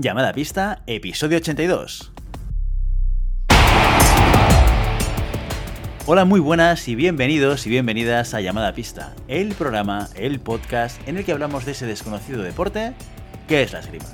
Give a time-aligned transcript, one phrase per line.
[0.00, 2.12] Llamada Pista, episodio 82.
[6.06, 11.16] Hola, muy buenas y bienvenidos y bienvenidas a Llamada Pista, el programa, el podcast en
[11.16, 12.92] el que hablamos de ese desconocido deporte
[13.48, 14.04] que es la esgrima.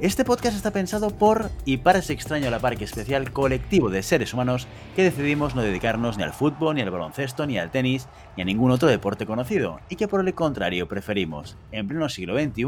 [0.00, 3.90] Este podcast está pensado por y para ese extraño a la par que especial colectivo
[3.90, 4.66] de seres humanos
[4.96, 8.46] que decidimos no dedicarnos ni al fútbol, ni al baloncesto, ni al tenis, ni a
[8.46, 12.64] ningún otro deporte conocido, y que por el contrario preferimos, en pleno siglo XXI,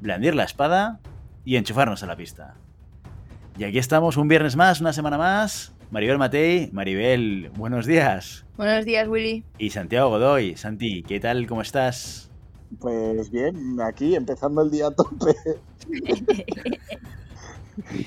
[0.00, 0.98] blandir la espada
[1.44, 2.54] y enchufarnos a la pista.
[3.58, 5.72] Y aquí estamos un viernes más, una semana más.
[5.90, 8.46] Maribel Matei, Maribel, buenos días.
[8.56, 9.44] Buenos días, Willy.
[9.58, 11.46] Y Santiago Godoy, Santi, ¿qué tal?
[11.46, 12.30] ¿Cómo estás?
[12.80, 15.34] Pues bien, aquí empezando el día a tope.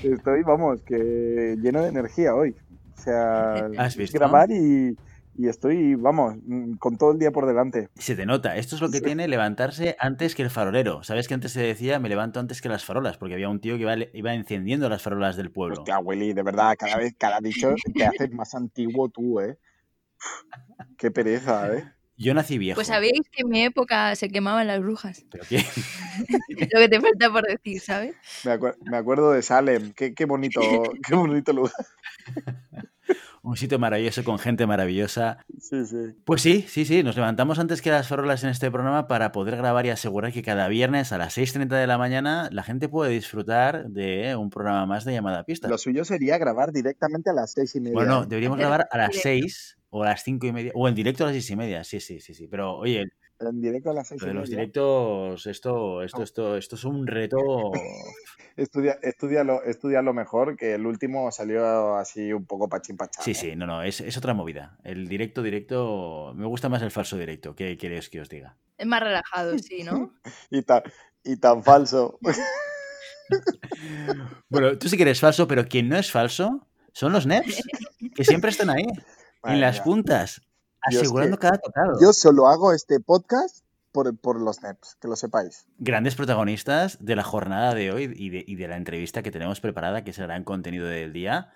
[0.03, 2.55] Estoy, vamos, que lleno de energía hoy.
[2.97, 4.17] O sea, ¿Has visto?
[4.17, 4.95] grabar y,
[5.37, 7.89] y estoy, vamos, mm, con todo el día por delante.
[7.95, 11.03] Se te nota, esto es lo que tiene levantarse antes que el farolero.
[11.03, 13.17] ¿Sabes que antes se decía me levanto antes que las farolas?
[13.17, 15.77] Porque había un tío que iba, iba encendiendo las farolas del pueblo.
[15.81, 19.57] Hostia, Willy, de verdad, cada vez, cada dicho te haces más antiguo tú, ¿eh?
[20.97, 21.83] Qué pereza, ¿eh?
[22.17, 22.75] Yo nací viejo.
[22.77, 25.25] Pues sabíais que en mi época se quemaban las brujas.
[25.29, 25.57] ¿Pero qué?
[26.71, 28.15] Lo que te falta por decir, ¿sabes?
[28.45, 30.61] Me, acuer- me acuerdo de Salem, qué, qué bonito,
[31.05, 31.73] qué bonito lugar.
[33.45, 35.37] Un sitio maravilloso con gente maravillosa.
[35.59, 36.15] Sí, sí.
[36.25, 39.55] Pues sí, sí, sí, nos levantamos antes que las farolas en este programa para poder
[39.55, 43.11] grabar y asegurar que cada viernes a las 6.30 de la mañana la gente puede
[43.11, 45.67] disfrutar de un programa más de llamada a pista.
[45.67, 47.93] Lo suyo sería grabar directamente a las seis y media.
[47.93, 48.25] Bueno, ¿eh?
[48.27, 49.29] deberíamos grabar a las directo.
[49.29, 51.83] 6 o a las 5 y media, o en directo a las 6 y media,
[51.83, 52.47] sí, sí, sí, sí.
[52.47, 53.05] Pero oye,
[53.49, 57.37] En directo a las seis de los directos, esto, esto, esto, esto es un reto.
[58.57, 63.21] Estudia, estudialo, estudialo mejor, que el último salió así un poco pachín pachán.
[63.21, 63.35] Sí, ¿eh?
[63.35, 64.77] sí, no, no, es, es otra movida.
[64.85, 67.53] El directo, directo, me gusta más el falso directo.
[67.53, 68.55] ¿Qué queréis que os diga?
[68.77, 70.13] Es más relajado, sí, ¿no?
[70.49, 70.83] Y tan,
[71.23, 72.19] y tan falso.
[74.49, 77.63] Bueno, tú sí que eres falso, pero quien no es falso son los NEPs,
[78.13, 79.83] que siempre están ahí, Madre en las mía.
[79.83, 80.41] puntas,
[80.87, 81.99] asegurando que- cada tocado.
[82.01, 85.67] Yo solo hago este podcast por, por los NEPs, que lo sepáis.
[85.77, 89.61] Grandes protagonistas de la jornada de hoy y de, y de la entrevista que tenemos
[89.61, 91.49] preparada, que es el gran contenido del día.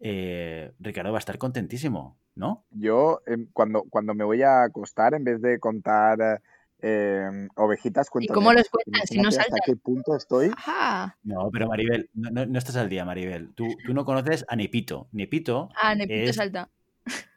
[0.00, 2.64] Eh, Ricardo va a estar contentísimo, ¿no?
[2.72, 6.42] Yo, em, cuando, cuando me voy a acostar, en vez de contar
[6.86, 8.62] eh, ovejitas, cuento cómo NEPs.
[8.64, 10.50] los cuentas si no Imagínate hasta qué punto estoy.
[10.56, 11.16] Ajá.
[11.22, 13.54] No, pero Maribel, no, no- no estás al día, Maribel.
[13.54, 15.06] Tú, tú no conoces a Nepito.
[15.12, 16.68] Nepito, Ah, Nepito Es- salta.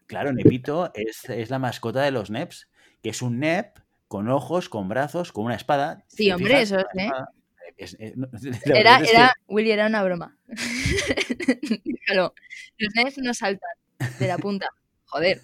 [0.07, 2.67] Claro, Nepito es, es la mascota de los NEPs,
[3.03, 6.03] que es un NEP con ojos, con brazos, con una espada.
[6.07, 7.11] Sí, hombre, fijas, eso es, ¿eh?
[7.77, 8.15] Es- Era,
[8.65, 10.35] verdad es que- era, Willy, era una broma.
[11.85, 12.33] Déjalo.
[12.77, 13.69] Los NES no saltan
[14.19, 14.67] de la punta.
[15.09, 15.41] Joder,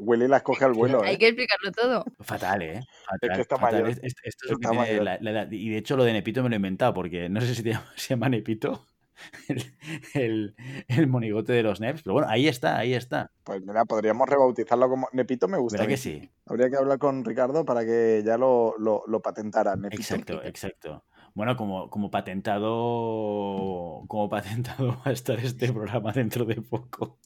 [0.00, 1.18] Willy las coge al vuelo, hay ¿eh?
[1.18, 2.04] que explicarlo todo.
[2.20, 2.80] Fatal, ¿eh?
[3.06, 3.82] Fatal, que está fatal.
[3.82, 3.90] mayor.
[3.90, 5.04] Es- es- Esto es lo que Está tiene mayor.
[5.04, 5.50] la, la edad.
[5.52, 7.70] Y de hecho lo de Nepito me lo he inventado, porque no sé si te
[7.70, 8.86] llama- se llama Nepito,
[9.48, 9.74] el,
[10.14, 10.54] el-
[10.88, 13.30] el monigote de los Neps, pero bueno, ahí está, ahí está.
[13.44, 15.78] Pues mira, podríamos rebautizarlo como Nepito me gusta.
[15.78, 15.94] a ¿Verdad mí.
[15.94, 16.30] que sí?
[16.46, 19.76] Habría que hablar con Ricardo para que ya lo, lo, lo patentara.
[19.76, 20.00] Nepito.
[20.02, 21.04] Exacto, exacto.
[21.34, 24.04] Bueno, como, como patentado.
[24.08, 27.18] Como patentado va a estar este programa dentro de poco.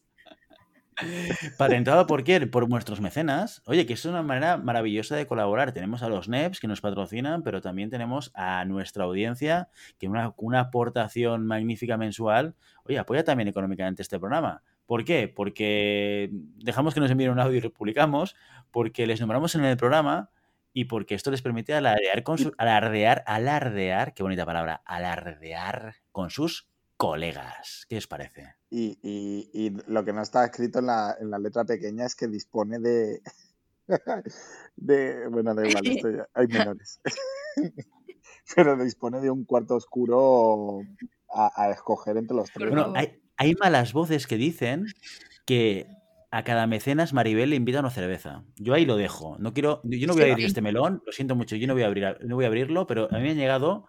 [1.58, 2.50] Patentado por quién?
[2.50, 3.62] Por nuestros mecenas.
[3.66, 5.72] Oye, que es una manera maravillosa de colaborar.
[5.72, 10.34] Tenemos a los NEPs que nos patrocinan, pero también tenemos a nuestra audiencia que una,
[10.36, 12.54] una aportación magnífica mensual.
[12.84, 14.62] Oye, apoya también económicamente este programa.
[14.86, 15.28] ¿Por qué?
[15.28, 18.34] Porque dejamos que nos envíen un audio y lo publicamos,
[18.70, 20.30] porque les nombramos en el programa
[20.72, 26.30] y porque esto les permite alardear con su, alardear, alardear, qué bonita palabra, alardear con
[26.30, 27.86] sus colegas.
[27.88, 28.54] ¿Qué os parece?
[28.68, 32.14] Y, y- y lo que no está escrito en la, en la letra pequeña es
[32.14, 33.22] que dispone de.
[34.76, 37.00] de bueno, da igual, esto ya- hay menores.
[38.54, 40.80] Pero dispone de un cuarto oscuro
[41.32, 42.68] a, a escoger entre los tres.
[42.70, 44.86] Bueno, hay, hay malas voces que dicen
[45.46, 45.86] que
[46.30, 48.44] a cada mecenas Maribel le invita una cerveza.
[48.56, 49.38] Yo ahí lo dejo.
[49.38, 51.82] No quiero, yo no voy a abrir este melón, lo siento mucho, yo no voy
[51.84, 53.86] a abrir, no voy a abrirlo, pero a mí me han llegado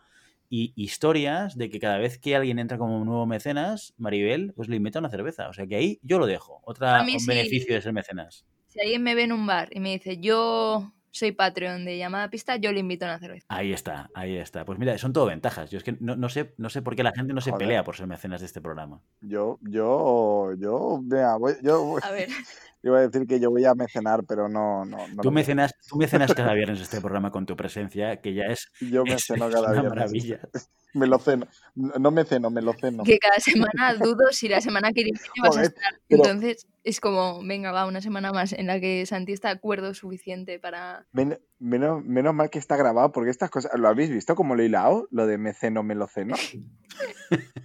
[0.49, 4.67] y historias de que cada vez que alguien entra como un nuevo mecenas, Maribel pues
[4.69, 5.47] le invita una cerveza.
[5.49, 6.61] O sea que ahí yo lo dejo.
[6.63, 7.27] Otra un sí.
[7.27, 8.45] beneficio de ser mecenas.
[8.67, 12.29] Si alguien me ve en un bar y me dice, yo soy Patreon de llamada
[12.29, 13.45] pista, yo le invito a una cerveza.
[13.49, 14.63] Ahí está, ahí está.
[14.65, 15.71] Pues mira, son todo ventajas.
[15.71, 17.65] Yo es que no, no sé, no sé por qué la gente no se Joder.
[17.67, 19.01] pelea por ser mecenas de este programa.
[19.21, 22.29] Yo, yo, yo, vea, voy- yo voy- A ver,
[22.83, 25.97] iba a decir que yo voy a mecenar, pero no, no, no Tú mecenas, tú
[25.97, 29.53] mecenas cada viernes este programa con tu presencia, que ya es, Yo es- meceno es
[29.55, 29.89] cada una viernes.
[29.89, 30.39] maravilla.
[30.95, 31.45] Me lo ceno.
[31.75, 33.03] No me ceno, me lo ceno.
[33.03, 35.83] que cada semana dudo si la semana que viene vas a estar.
[36.07, 39.93] pero- Entonces es como, venga, va, una semana más en la que Santi está acuerdo
[39.93, 41.05] suficiente para...
[41.11, 44.61] Ven- Menos, menos mal que está grabado, porque estas cosas, ¿lo habéis visto como lo
[44.63, 45.07] he hilado?
[45.11, 46.35] Lo de meceno, meloceno.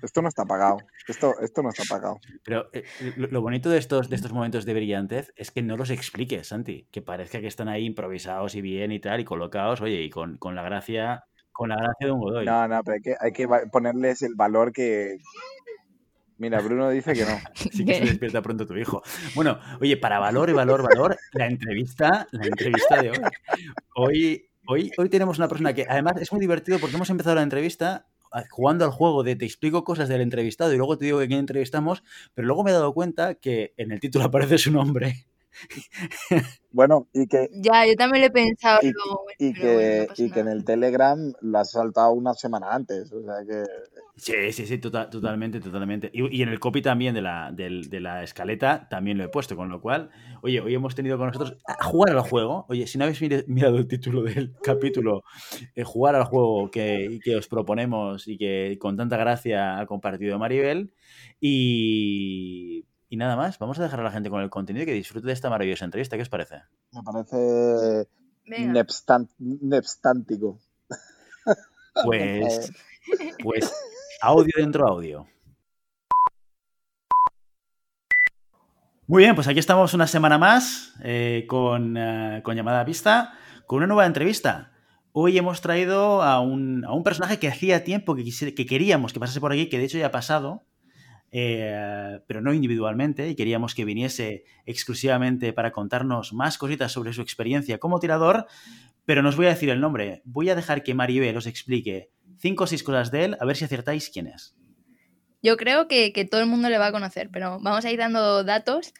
[0.02, 0.78] esto no está pagado.
[1.06, 2.18] Esto, esto no está pagado.
[2.44, 2.84] Pero eh,
[3.16, 6.88] lo, bonito de estos, de estos momentos de brillantez es que no los expliques, Santi.
[6.90, 10.38] Que parezca que están ahí improvisados y bien y tal, y colocados, oye, y con,
[10.38, 12.46] con la gracia, con la gracia de un Godoy.
[12.46, 15.18] No, no, pero hay que, hay que va- ponerles el valor que.
[16.38, 17.38] Mira, Bruno dice que no.
[17.54, 19.02] Sí que se despierta pronto tu hijo.
[19.34, 23.18] Bueno, oye, para valor y valor, valor, la entrevista, la entrevista de hoy.
[23.94, 27.42] Hoy, hoy, hoy tenemos una persona que además es muy divertido porque hemos empezado la
[27.42, 31.20] entrevista a- jugando al juego de te explico cosas del entrevistado y luego te digo
[31.20, 32.02] que quién entrevistamos,
[32.34, 35.26] pero luego me he dado cuenta que en el título aparece su nombre.
[36.72, 38.80] Bueno, y que, Ya, yo también lo he pensado.
[38.82, 41.70] y, luego, bueno, y pero bueno, que, no y que en el Telegram lo has
[41.70, 43.12] saltado una semana antes.
[43.12, 43.62] O sea que.
[44.16, 46.08] Sí, sí, sí, tota- totalmente, totalmente.
[46.12, 49.28] Y, y en el copy también de la, del- de la escaleta también lo he
[49.28, 50.10] puesto, con lo cual,
[50.42, 52.64] oye, hoy hemos tenido con nosotros a jugar al juego.
[52.68, 55.24] Oye, si no habéis mirado el título del capítulo,
[55.74, 60.38] eh, jugar al juego que, que os proponemos y que con tanta gracia ha compartido
[60.38, 60.92] Maribel.
[61.40, 64.92] Y, y nada más, vamos a dejar a la gente con el contenido y que
[64.92, 66.16] disfrute de esta maravillosa entrevista.
[66.16, 66.62] ¿Qué os parece?
[66.92, 68.08] Me parece
[69.40, 70.60] nepstántico.
[72.04, 72.72] Pues,
[73.42, 73.72] pues
[74.24, 75.26] audio dentro audio.
[79.06, 83.34] Muy bien, pues aquí estamos una semana más eh, con, eh, con llamada a pista,
[83.66, 84.72] con una nueva entrevista.
[85.12, 89.20] Hoy hemos traído a un, a un personaje que hacía tiempo que, que queríamos que
[89.20, 90.64] pasase por aquí, que de hecho ya ha pasado,
[91.30, 97.20] eh, pero no individualmente, y queríamos que viniese exclusivamente para contarnos más cositas sobre su
[97.20, 98.46] experiencia como tirador,
[99.04, 100.22] pero no os voy a decir el nombre.
[100.24, 103.56] Voy a dejar que Maribel os explique cinco o seis cosas de él, a ver
[103.56, 104.54] si acertáis quién es.
[105.42, 107.98] Yo creo que, que todo el mundo le va a conocer, pero vamos a ir
[107.98, 108.94] dando datos.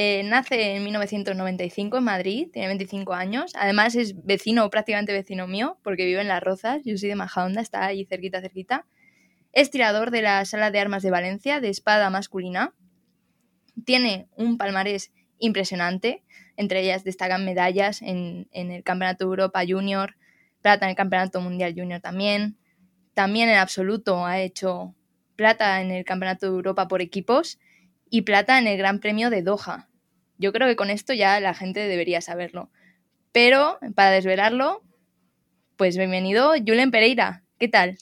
[0.00, 3.50] Eh, nace en 1995 en Madrid, tiene 25 años.
[3.56, 6.82] Además es vecino, prácticamente vecino mío, porque vive en Las Rozas.
[6.84, 8.86] Yo soy de Majadahonda, está ahí cerquita, cerquita.
[9.52, 12.74] Es tirador de la Sala de Armas de Valencia, de espada masculina.
[13.84, 16.22] Tiene un palmarés impresionante.
[16.56, 20.14] Entre ellas destacan medallas en, en el Campeonato de Europa Junior,
[20.62, 22.56] plata en el Campeonato Mundial Junior también.
[23.18, 24.94] También en absoluto ha hecho
[25.34, 27.58] plata en el Campeonato de Europa por equipos
[28.08, 29.88] y plata en el Gran Premio de Doha.
[30.38, 32.70] Yo creo que con esto ya la gente debería saberlo.
[33.32, 34.84] Pero para desvelarlo,
[35.76, 37.42] pues bienvenido Julen Pereira.
[37.58, 37.98] ¿Qué tal?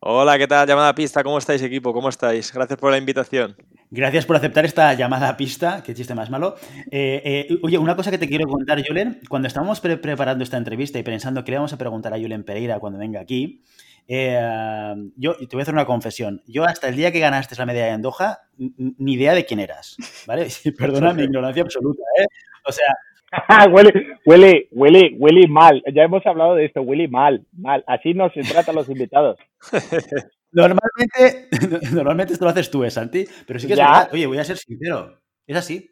[0.00, 0.68] Hola, ¿qué tal?
[0.68, 1.94] Llamada a pista, ¿cómo estáis, equipo?
[1.94, 2.52] ¿Cómo estáis?
[2.52, 3.56] Gracias por la invitación.
[3.90, 6.56] Gracias por aceptar esta llamada a pista, qué chiste más malo.
[6.90, 10.58] Eh, eh, oye, una cosa que te quiero contar, Julen, cuando estábamos pre- preparando esta
[10.58, 13.62] entrevista y pensando que le vamos a preguntar a Julen Pereira cuando venga aquí,
[14.08, 16.42] eh, yo te voy a hacer una confesión.
[16.46, 19.44] Yo hasta el día que ganaste la medalla en Doha, n- n- ni idea de
[19.46, 19.96] quién eras,
[20.26, 20.48] ¿vale?
[20.64, 22.26] Y Perdona mi ignorancia absoluta, ¿eh?
[22.66, 22.94] O sea,
[23.72, 23.92] huele,
[24.26, 25.82] huele, huele, huele mal.
[25.94, 27.82] Ya hemos hablado de esto, huele mal, mal.
[27.86, 29.38] Así no se trata a los invitados.
[30.54, 31.48] Normalmente,
[31.92, 33.24] normalmente esto lo haces tú, ¿eh, Santi?
[33.46, 33.86] Pero sí que es Ya.
[33.88, 34.10] verdad.
[34.12, 35.18] Oye, voy a ser sincero.
[35.46, 35.90] Es así.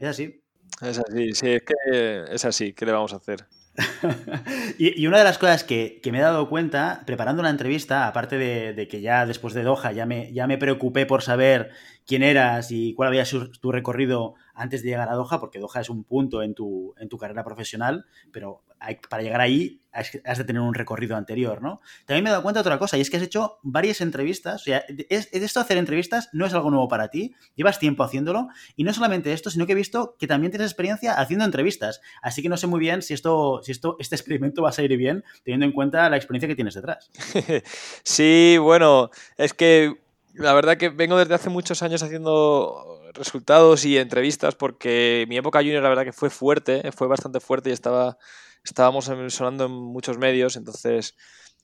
[0.00, 0.42] Es así.
[0.82, 2.72] Es así, sí, es que es así.
[2.72, 3.38] ¿Qué le vamos a hacer?
[4.78, 8.36] y, una de las cosas que, que me he dado cuenta, preparando la entrevista, aparte
[8.36, 11.70] de, de que ya después de Doha ya me, ya me preocupé por saber
[12.06, 15.80] quién eras y cuál había sido tu recorrido antes de llegar a Doha, porque Doha
[15.80, 18.62] es un punto en tu, en tu carrera profesional, pero
[19.08, 21.80] para llegar ahí has, de tener un recorrido anterior, ¿no?
[22.06, 24.62] También me he dado cuenta de otra cosa, y es que has hecho varias entrevistas,
[24.62, 27.78] o sea, es, es esto de hacer entrevistas no es algo nuevo para ti, llevas
[27.78, 31.44] tiempo haciéndolo, y no solamente esto, sino que he visto que también tienes experiencia haciendo
[31.44, 34.72] entrevistas, así que no sé muy bien si esto, si esto, este experimento va a
[34.72, 37.10] salir bien, teniendo en cuenta la experiencia que tienes detrás.
[38.02, 40.00] Sí, bueno, es que
[40.34, 45.60] la verdad que vengo desde hace muchos años haciendo resultados y entrevistas porque mi época
[45.60, 48.18] junior la verdad que fue fuerte, fue bastante fuerte y estaba,
[48.64, 51.16] estábamos sonando en muchos medios, entonces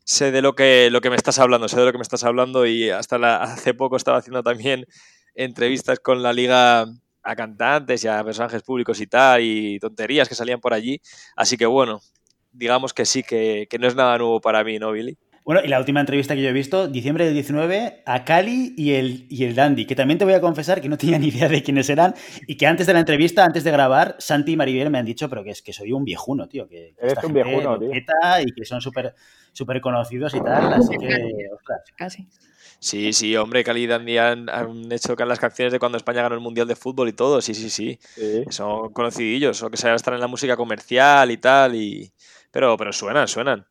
[0.04, 2.24] sé de lo que, lo que me estás hablando, sé de lo que me estás
[2.24, 4.86] hablando y hasta la- hace poco estaba haciendo también
[5.34, 6.86] entrevistas con la liga
[7.22, 11.00] a cantantes y a personajes públicos y tal y tonterías que salían por allí,
[11.36, 12.00] así que bueno,
[12.52, 15.18] digamos que sí, que, que no es nada nuevo para mí, ¿no, Billy?
[15.46, 18.94] Bueno, y la última entrevista que yo he visto, diciembre del 19, a Cali y
[18.94, 21.48] el, y el Dandy, que también te voy a confesar que no tenía ni idea
[21.48, 22.16] de quiénes eran
[22.48, 25.30] y que antes de la entrevista, antes de grabar, Santi y Maribel me han dicho,
[25.30, 27.78] pero que es que soy un viejuno, tío, que, que Eres esta un gente viejuno,
[27.78, 27.90] tío.
[27.94, 29.14] y que son súper
[29.52, 31.06] súper conocidos y tal, así que,
[31.54, 31.80] ostras.
[31.96, 32.26] Casi.
[32.80, 36.34] Sí, sí, hombre, Cali y Dandy han, han hecho las canciones de cuando España ganó
[36.34, 38.00] el Mundial de Fútbol y todo, sí, sí, sí.
[38.00, 38.44] Sí.
[38.50, 42.12] Son conocidillos, o que se estar en la música comercial y tal, y...
[42.50, 43.64] Pero, pero suenan, suenan.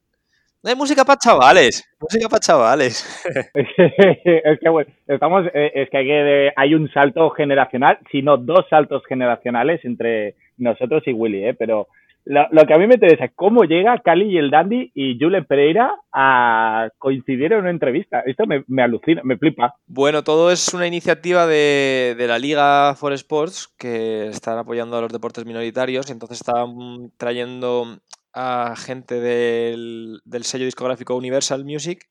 [0.65, 3.23] No hay música para chavales, música para chavales.
[3.53, 8.65] es que bueno, estamos, eh, es que hay, que hay un salto generacional, sino dos
[8.67, 11.53] saltos generacionales entre nosotros y Willy, ¿eh?
[11.53, 11.87] Pero
[12.23, 15.19] lo, lo, que a mí me interesa es cómo llega Cali y el Dandy y
[15.19, 18.21] Julen Pereira a coincidir en una entrevista.
[18.21, 19.75] Esto me, me alucina, me flipa.
[19.85, 25.01] Bueno, todo es una iniciativa de, de, la Liga for Sports que están apoyando a
[25.01, 27.99] los deportes minoritarios y entonces están trayendo
[28.35, 32.09] a gente del, del sello discográfico Universal Music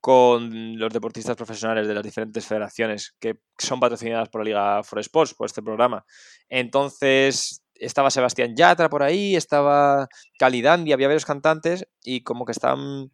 [0.00, 5.00] con los deportistas profesionales de las diferentes federaciones que son patrocinadas por la Liga for
[5.00, 6.06] Sports, por este programa.
[6.48, 10.06] Entonces, estaba Sebastián Yatra por ahí, estaba
[10.38, 13.10] Calidandi, había varios cantantes y como que están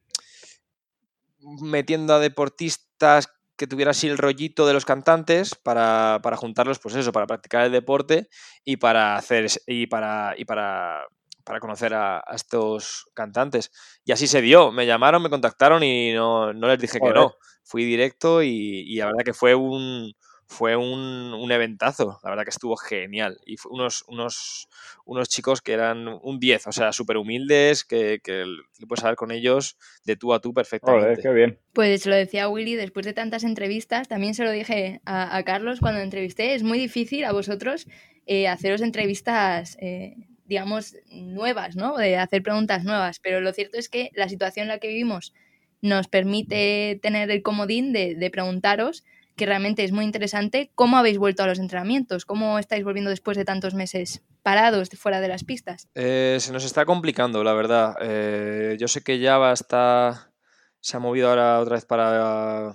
[1.62, 6.94] metiendo a deportistas que tuvieran así el rollito de los cantantes para, para, juntarlos, pues
[6.94, 8.28] eso, para practicar el deporte
[8.64, 11.06] y para hacer y para, y para
[11.44, 13.70] para conocer a, a, estos cantantes.
[14.04, 14.72] Y así se dio.
[14.72, 17.14] Me llamaron, me contactaron y no, no les dije Joder.
[17.14, 17.34] que no.
[17.64, 20.12] Fui directo y, y, la verdad que fue un
[20.46, 22.20] fue un, un, eventazo.
[22.22, 23.38] La verdad que estuvo genial.
[23.46, 24.68] Y unos, unos,
[25.06, 28.44] unos chicos que eran un 10, o sea, súper humildes, que, que
[28.86, 31.06] puedes hablar con ellos de tú a tú perfectamente.
[31.06, 31.58] Joder, qué bien.
[31.72, 35.80] Pues lo decía Willy, después de tantas entrevistas, también se lo dije a, a Carlos
[35.80, 37.86] cuando entrevisté, es muy difícil a vosotros
[38.26, 40.14] eh, haceros entrevistas eh,
[40.52, 41.96] digamos, nuevas, ¿no?
[41.96, 43.20] De hacer preguntas nuevas.
[43.20, 45.32] Pero lo cierto es que la situación en la que vivimos
[45.80, 49.02] nos permite tener el comodín de, preguntaros,
[49.34, 53.38] que realmente es muy interesante, cómo habéis vuelto a los entrenamientos, cómo estáis volviendo después
[53.38, 55.88] de tantos meses parados fuera de las pistas.
[55.94, 57.94] Eh, se nos está complicando, la verdad.
[58.02, 60.32] Eh, yo sé que Java está,
[60.80, 62.74] se ha movido ahora otra vez para,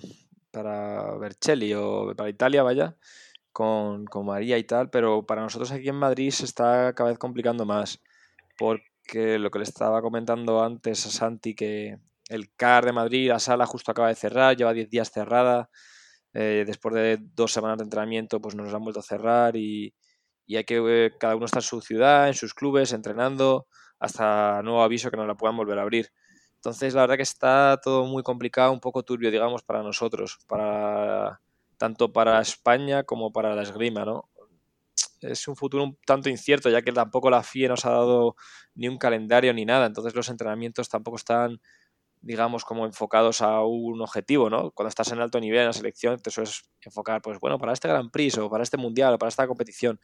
[0.49, 2.95] para Vercelli o para Italia, vaya
[3.57, 7.65] con, María y tal, pero para nosotros aquí en Madrid se está cada vez complicando
[7.65, 7.99] más,
[8.55, 11.97] porque lo que le estaba comentando antes a Santi, que
[12.29, 15.71] el CAR de Madrid, la sala justo acaba de cerrar, lleva 10 días cerrada,
[16.33, 19.91] eh, después de dos semanas de entrenamiento pues nos han vuelto a cerrar y,
[20.45, 23.65] y hay que eh, cada uno está en su ciudad, en sus clubes, entrenando,
[23.97, 26.11] hasta nuevo aviso que nos la puedan volver a abrir.
[26.57, 31.41] Entonces, la verdad que está todo muy complicado, un poco turbio, digamos, para nosotros, para
[31.77, 34.29] tanto para España como para la esgrima, ¿no?
[35.21, 38.35] Es un futuro un tanto incierto, ya que tampoco la FIE nos ha dado
[38.75, 41.59] ni un calendario ni nada, entonces los entrenamientos tampoco están,
[42.21, 44.71] digamos, como enfocados a un objetivo, ¿no?
[44.71, 47.87] Cuando estás en alto nivel en la selección, te sueles enfocar, pues bueno, para este
[47.87, 49.99] Gran Prix o para este Mundial o para esta competición,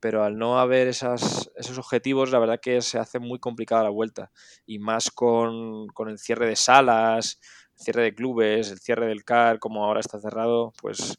[0.00, 3.90] pero al no haber esas, esos objetivos, la verdad que se hace muy complicada la
[3.90, 4.30] vuelta,
[4.66, 7.40] y más con, con el cierre de salas,
[7.78, 11.18] cierre de clubes, el cierre del CAR, como ahora está cerrado, pues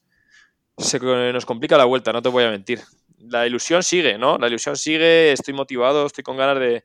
[0.77, 2.81] se nos complica la vuelta, no te voy a mentir.
[3.17, 4.37] La ilusión sigue, ¿no?
[4.37, 6.83] La ilusión sigue, estoy motivado, estoy con ganas de,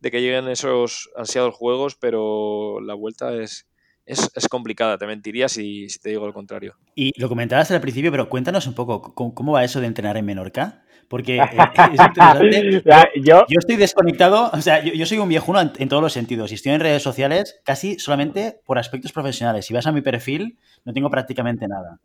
[0.00, 3.66] de que lleguen esos ansiados juegos, pero la vuelta es,
[4.04, 6.76] es, complicada, te mentiría si, si, te digo lo contrario.
[6.94, 10.16] Y lo comentabas al principio, pero cuéntanos un poco, ¿cómo, cómo va eso de entrenar
[10.16, 10.84] en Menorca?
[11.08, 11.42] Porque eh,
[11.92, 12.82] es interesante.
[13.22, 16.12] yo, yo, estoy desconectado, o sea, yo, yo soy un viejuno en, en, todos los
[16.12, 19.66] sentidos y estoy en redes sociales casi solamente por aspectos profesionales.
[19.66, 21.98] Si vas a mi perfil, no tengo prácticamente nada.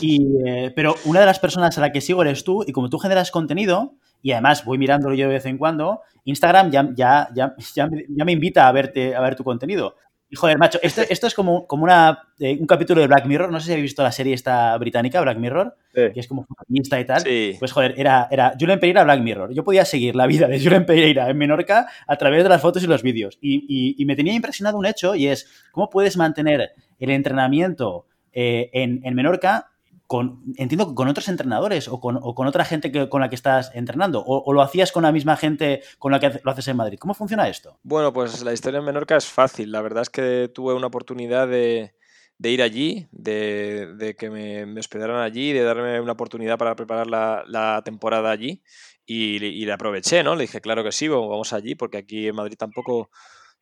[0.00, 2.88] Y, eh, pero una de las personas a la que sigo eres tú y como
[2.88, 7.28] tú generas contenido, y además voy mirándolo yo de vez en cuando, Instagram ya, ya,
[7.34, 9.96] ya, ya, ya me invita a, verte, a ver tu contenido.
[10.32, 13.50] Y joder, macho, esto, esto es como, como una, eh, un capítulo de Black Mirror.
[13.50, 16.02] No sé si habéis visto la serie esta británica, Black Mirror, sí.
[16.14, 17.20] que es como feminista y tal.
[17.22, 17.56] Sí.
[17.58, 19.52] Pues joder, era, era Julen Pereira Black Mirror.
[19.52, 22.84] Yo podía seguir la vida de Julen Pereira en Menorca a través de las fotos
[22.84, 23.38] y los vídeos.
[23.40, 26.70] Y, y, y me tenía impresionado un hecho y es cómo puedes mantener
[27.00, 29.69] el entrenamiento eh, en, en Menorca
[30.10, 34.24] con, entiendo, con otros entrenadores o con, otra gente que, con la que estás entrenando?
[34.26, 36.98] O, lo hacías con la misma gente con la que lo haces en Madrid?
[36.98, 37.78] ¿Cómo funciona esto?
[37.84, 39.70] Bueno, pues la historia en Menorca es fácil.
[39.70, 41.94] La verdad es que tuve una oportunidad de,
[42.38, 46.74] de ir allí, de, de que me, me, hospedaran allí, de darme una oportunidad para
[46.74, 48.64] preparar la, la temporada allí.
[49.06, 50.34] Y, le aproveché, ¿no?
[50.34, 53.10] Le dije, claro que sí, vamos allí, porque aquí en Madrid tampoco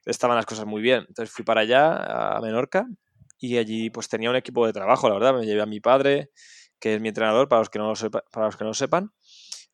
[0.07, 1.05] estaban las cosas muy bien.
[1.09, 2.87] Entonces fui para allá, a Menorca,
[3.39, 6.31] y allí pues tenía un equipo de trabajo, la verdad, me llevé a mi padre,
[6.81, 8.75] que es mi entrenador, para los que no lo, sepa, para los que no lo
[8.75, 9.13] sepan.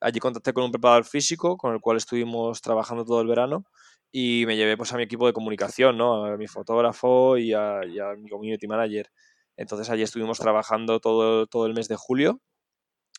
[0.00, 3.64] Allí contacté con un preparador físico con el cual estuvimos trabajando todo el verano
[4.12, 6.24] y me llevé pues a mi equipo de comunicación, ¿no?
[6.26, 9.10] A mi fotógrafo y a, y a mi community manager.
[9.56, 12.40] Entonces allí estuvimos trabajando todo, todo el mes de julio,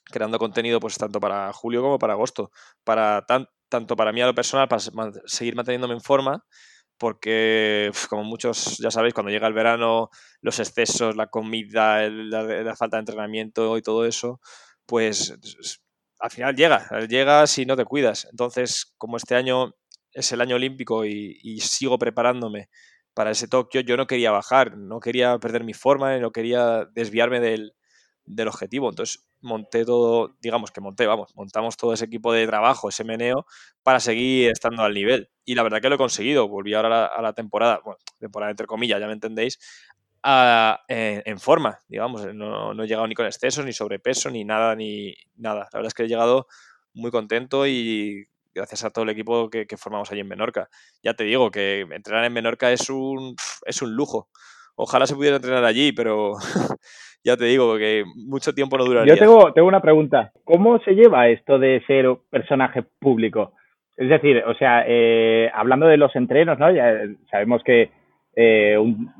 [0.05, 2.51] creando contenido pues tanto para julio como para agosto,
[2.83, 4.81] para tan, tanto para mí a lo personal, para
[5.25, 6.45] seguir manteniéndome en forma,
[6.97, 10.09] porque, como muchos ya sabéis, cuando llega el verano,
[10.41, 14.39] los excesos, la comida, la, falta de entrenamiento y todo eso,
[14.85, 15.35] pues
[16.19, 18.27] al final llega, llega si no te cuidas.
[18.31, 19.75] Entonces, como este año
[20.11, 22.69] es el año olímpico y, y sigo preparándome
[23.13, 27.39] para ese Tokio, yo no quería bajar, no quería perder mi forma, no quería desviarme
[27.39, 27.73] del,
[28.25, 28.89] del objetivo.
[28.89, 33.45] Entonces monté todo, digamos que monté, vamos, montamos todo ese equipo de trabajo, ese meneo,
[33.83, 35.29] para seguir estando al nivel.
[35.45, 36.47] Y la verdad que lo he conseguido.
[36.47, 39.59] Volví ahora a la, temporada, bueno, temporada entre comillas, ya me entendéis,
[40.87, 42.33] en, forma, digamos.
[42.33, 45.69] No, no, he llegado ni con excesos, ni sobrepeso, ni nada, ni nada.
[45.71, 46.47] La verdad es que he llegado
[46.93, 50.69] muy contento y gracias a todo el equipo que, formamos allí en Menorca.
[51.03, 54.29] Ya te digo que entrenar en Menorca es un, es un lujo.
[54.75, 56.33] Ojalá se pudiera entrenar allí, pero
[57.25, 59.15] ya te digo que mucho tiempo no duraría.
[59.15, 60.31] Yo tengo, tengo una pregunta.
[60.43, 63.53] ¿Cómo se lleva esto de ser personaje público?
[63.97, 66.71] Es decir, o sea, eh, hablando de los entrenos, ¿no?
[66.71, 66.93] Ya
[67.31, 67.89] sabemos que
[68.35, 69.11] eh, un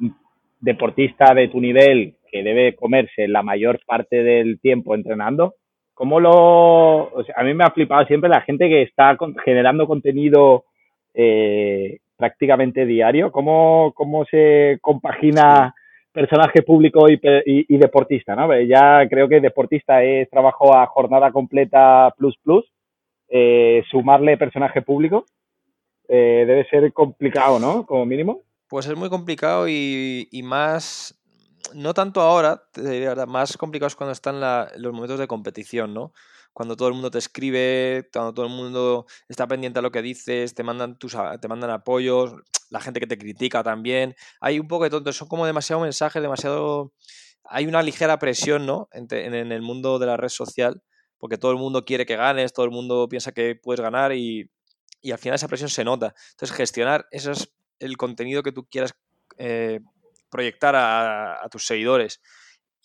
[0.62, 5.56] deportista de tu nivel que debe comerse la mayor parte del tiempo entrenando,
[5.96, 7.12] ¿cómo lo...?
[7.36, 10.66] a mí me ha flipado siempre la gente que está generando contenido
[11.16, 13.32] eh, prácticamente diario.
[13.32, 15.74] ¿Cómo, ¿Cómo se compagina
[16.16, 18.36] personaje público y, deportista?
[18.36, 18.60] ¿no?
[18.62, 22.66] Ya creo que deportista es trabajo a jornada completa plus plus.
[23.28, 25.26] Eh, sumarle personaje público
[26.08, 27.86] eh, debe ser complicado, ¿no?
[27.86, 28.42] Como mínimo.
[28.68, 31.20] Pues es muy complicado y, y más
[31.74, 36.14] no tanto ahora, te diría, más complicado es cuando están los momentos de competición, ¿no?
[36.56, 40.02] Cuando todo el mundo te escribe, cuando todo el mundo está pendiente a lo que
[40.02, 42.34] dices, te mandan tus, te mandan apoyos,
[42.70, 44.16] la gente que te critica también.
[44.40, 46.94] Hay un poco de tonto, son como demasiado mensajes, demasiado.
[47.44, 48.88] Hay una ligera presión, ¿no?
[48.94, 50.82] En, en, el mundo de la red social,
[51.18, 54.50] porque todo el mundo quiere que ganes, todo el mundo piensa que puedes ganar y,
[55.02, 56.16] y al final esa presión se nota.
[56.32, 58.96] Entonces, gestionar eso es el contenido que tú quieras
[59.38, 59.82] eh,
[60.30, 62.22] proyectar a, tus seguidores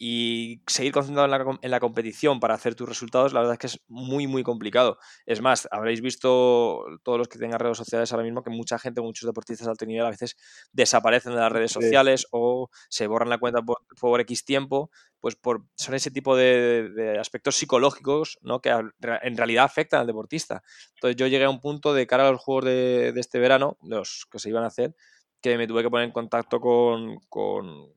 [0.02, 3.59] y seguir concentrado en la, en la, competición para hacer tus resultados, la verdad es
[3.59, 4.97] que es muy, muy complicado.
[5.26, 9.02] Es más, habréis visto todos los que tengan redes sociales ahora mismo que mucha gente,
[9.02, 10.38] muchos deportistas de alto nivel a veces
[10.73, 14.90] desaparecen de las redes sociales o se borran la cuenta por, por X tiempo,
[15.21, 18.62] pues por, son ese tipo de, aspectos psicológicos ¿no?
[18.62, 20.62] que en realidad afectan al deportista.
[20.95, 23.76] Entonces yo llegué a un punto de cara a los juegos de, de este verano,
[23.83, 24.95] los que se iban a hacer,
[25.42, 27.93] que me tuve que poner en contacto con, con,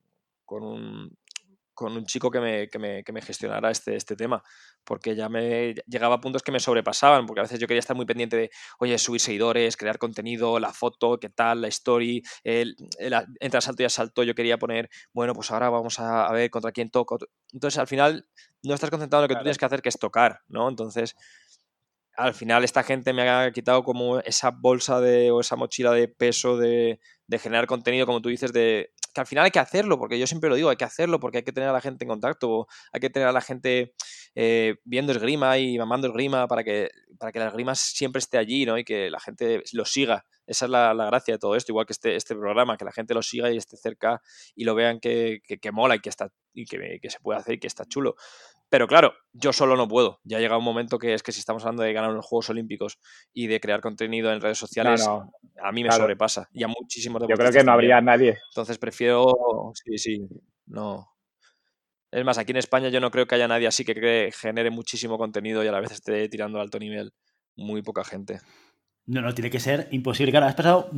[0.46, 1.18] con, un,
[1.84, 4.42] con un, chico que me, que me, que me gestionara este, este, tema,
[4.86, 7.96] porque ya me llegaba a puntos que me sobrepasaban, porque a veces yo quería estar
[7.96, 12.78] muy pendiente de, oye, subir seguidores, crear contenido, la foto, qué tal, la story, el,
[13.40, 16.90] entre asalto y asalto yo quería poner, bueno, pues ahora vamos a, ver contra quién
[16.90, 17.18] toco.
[17.52, 18.28] Entonces al final
[18.64, 20.70] no estás concentrado en lo que tú tienes que hacer, que es tocar, ¿no?
[20.70, 21.16] Entonces
[22.16, 26.08] al final esta gente me ha quitado como esa bolsa de, o esa mochila de
[26.08, 29.98] peso de, de generar contenido, como tú dices, de que al final hay que hacerlo,
[29.98, 32.04] porque yo siempre lo digo, hay que hacerlo porque hay que tener a la gente
[32.04, 33.94] en contacto, hay que tener a la gente
[34.36, 38.66] eh, viendo esgrima y mamando esgrima para que, para que la esgrima siempre esté allí,
[38.66, 38.78] ¿no?
[38.78, 40.26] Y que la gente lo siga.
[40.46, 43.14] Esa es la, gracia de todo esto, igual que este, este programa, que la gente
[43.14, 44.22] lo siga y esté cerca
[44.56, 47.56] y lo vean que, que, mola y que está y que, que se puede hacer
[47.56, 48.16] y que está chulo.
[48.74, 50.20] Pero claro, yo solo no puedo.
[50.24, 52.50] Ya ha llegado un momento que es que si estamos hablando de ganar los Juegos
[52.50, 52.98] Olímpicos
[53.32, 56.50] y de crear contenido en redes sociales, a mí me sobrepasa.
[56.52, 58.40] Y a muchísimos Yo creo que no habría nadie.
[58.50, 59.72] Entonces prefiero.
[59.76, 60.28] Sí, sí.
[60.66, 61.08] No.
[62.10, 65.20] Es más, aquí en España yo no creo que haya nadie así que genere muchísimo
[65.20, 67.14] contenido y a la vez esté tirando al alto nivel.
[67.56, 68.40] Muy poca gente.
[69.06, 70.32] No, no, tiene que ser imposible.
[70.32, 70.90] Claro, has pasado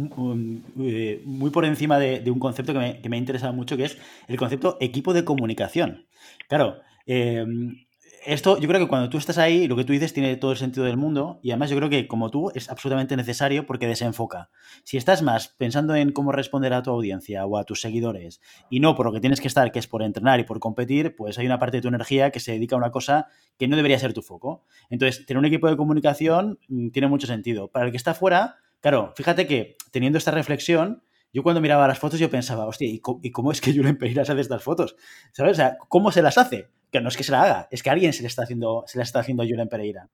[0.80, 3.84] eh, muy por encima de, un concepto que me, que me ha interesado mucho, que
[3.84, 3.98] es
[4.30, 6.08] el concepto equipo de comunicación.
[6.48, 7.86] Claro, Em,
[8.26, 10.58] esto, yo creo que cuando tú estás ahí, lo que tú dices tiene todo el
[10.58, 14.50] sentido del mundo y además yo creo que como tú es absolutamente necesario porque desenfoca.
[14.84, 18.41] Si estás más pensando en cómo responder a tu audiencia o a tus seguidores
[18.72, 21.15] y no por lo que tienes que estar, que es por entrenar y por competir,
[21.15, 23.28] pues hay una parte de tu energía que se dedica a una cosa
[23.60, 24.63] que no debería ser tu foco.
[24.89, 27.68] Entonces, tener un equipo de comunicación mm, tiene mucho sentido.
[27.68, 31.04] Para el que está fuera, claro, fíjate que teniendo esta reflexión,
[31.36, 34.32] yo cuando miraba las fotos yo pensaba, hostia, ¿y cómo, es que Julen Pereira se
[34.32, 34.95] hace estas fotos?
[35.34, 35.52] ¿Sabes?
[35.52, 36.69] O sea, ¿cómo se las hace?
[36.89, 38.98] Que no es que se la haga, es que alguien se le está haciendo, se
[38.98, 40.08] le está haciendo a Julen Pereira.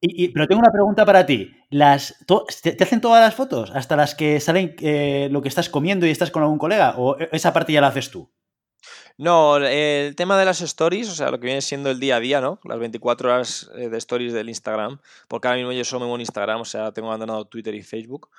[0.00, 1.50] Y, pero tengo una pregunta para ti.
[1.70, 2.24] Las,
[2.62, 3.72] te, hacen todas las fotos?
[3.74, 6.94] ¿Hasta las que salen eh, lo que estás comiendo y estás con algún colega?
[6.98, 8.30] ¿O esa parte ya la haces tú?
[9.16, 12.20] No, el tema de las stories, o sea, lo que viene siendo el día a
[12.20, 12.60] día, ¿no?
[12.62, 16.18] Las 24 horas eh, de stories del Instagram, porque ahora mismo yo solo me muevo
[16.18, 18.30] en Instagram, o sea, tengo abandonado Twitter y Facebook.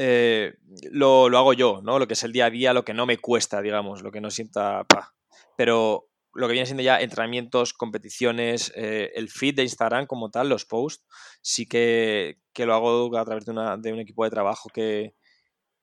[0.00, 0.54] Eh,
[0.92, 1.98] lo, hago yo, ¿no?
[1.98, 4.20] Lo que es el día a día, lo que no me cuesta, digamos, lo que
[4.20, 4.86] no sienta...
[5.56, 10.48] Pero lo que viene siendo ya entrenamientos, competiciones, eh, el feed de Instagram como tal,
[10.48, 11.04] los posts,
[11.42, 15.14] sí que, que lo hago a través de, una, de un equipo de trabajo que,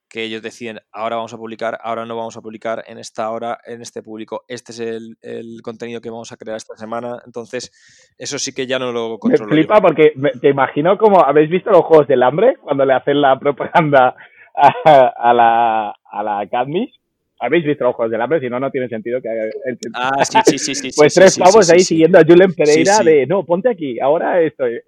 [0.10, 3.60] que ellos deciden, ahora vamos a publicar, ahora no vamos a publicar, en esta hora,
[3.66, 7.20] en este público, este es el, contenido que vamos a crear esta semana.
[7.26, 7.72] Entonces,
[8.18, 9.50] eso sí que ya no lo controlo.
[9.50, 12.58] Me flipa porque te imagino como, ¿habéis visto los Juegos del Hambre?
[12.62, 14.16] Cuando le hacen la propaganda
[14.56, 16.94] a, la, a la Cadmis.
[17.40, 19.78] habéis visto los Juegos del Hambre, si no, no tiene sentido que haga el...
[19.94, 20.76] Ah, sí, sí, sí.
[20.76, 24.00] sí pues sí, tres sí, pavos ahí siguiendo a Julen Pereira de, no, ponte aquí,
[24.00, 24.80] ahora estoy.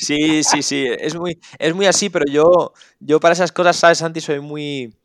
[0.00, 3.98] Sí, sí, sí, es muy, es muy así, pero yo, yo para esas cosas, ¿sabes,
[3.98, 4.20] Santi?
[4.20, 4.96] Soy muy,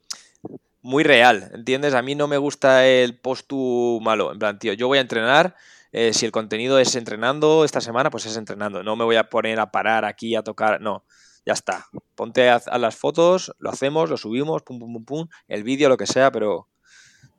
[0.84, 1.96] muy real, ¿entiendes?
[1.96, 5.56] A mí no me gusta el postu malo, en plan, tío, yo voy a entrenar,
[5.92, 9.30] eh, si el contenido es entrenando esta semana, pues es entrenando, no me voy a
[9.30, 11.04] poner a parar aquí a tocar, no,
[11.44, 15.64] ya está, ponte a, las fotos, lo hacemos, lo subimos, pum, pum, pum, pum, el
[15.64, 16.68] vídeo, lo que sea, pero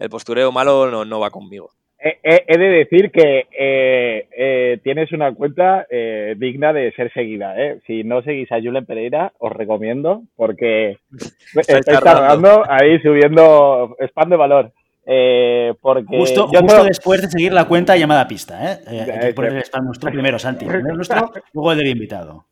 [0.00, 1.70] el postureo malo no, no va conmigo.
[2.06, 7.58] He, de decir que eh, eh, tienes una cuenta eh, digna de ser seguida.
[7.58, 7.78] ¿eh?
[7.86, 10.98] Si no seguís a Julen Pereira, os recomiendo porque
[11.56, 12.62] Estáis tardando.
[12.68, 14.72] ahí subiendo spam de valor.
[15.06, 18.78] Eh, porque Justo, yo justo después de seguir la cuenta llamada pista, ¿eh?
[18.86, 20.66] Eh, hay que poner el spam nuestro primero, Santi.
[20.66, 22.44] Primero nuestro, luego el del invitado.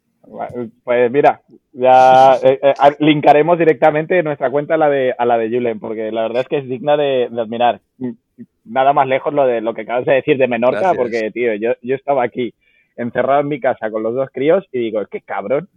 [0.84, 5.50] Pues mira, ya eh, eh, linkaremos directamente nuestra cuenta a la de a la de
[5.50, 7.80] Julen, porque la verdad es que es digna de, de admirar.
[8.64, 10.96] Nada más lejos lo de lo que acabas de decir de Menorca, Gracias.
[10.96, 12.54] porque tío, yo, yo estaba aquí
[12.96, 15.68] encerrado en mi casa con los dos críos y digo, qué cabrón.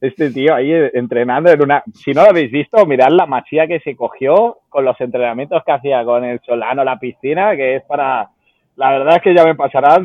[0.00, 1.82] Este tío ahí entrenando en una.
[1.94, 5.72] Si no lo habéis visto, mirad la masía que se cogió con los entrenamientos que
[5.72, 8.28] hacía con el Solano, la piscina, que es para.
[8.76, 10.02] La verdad es que ya me pasará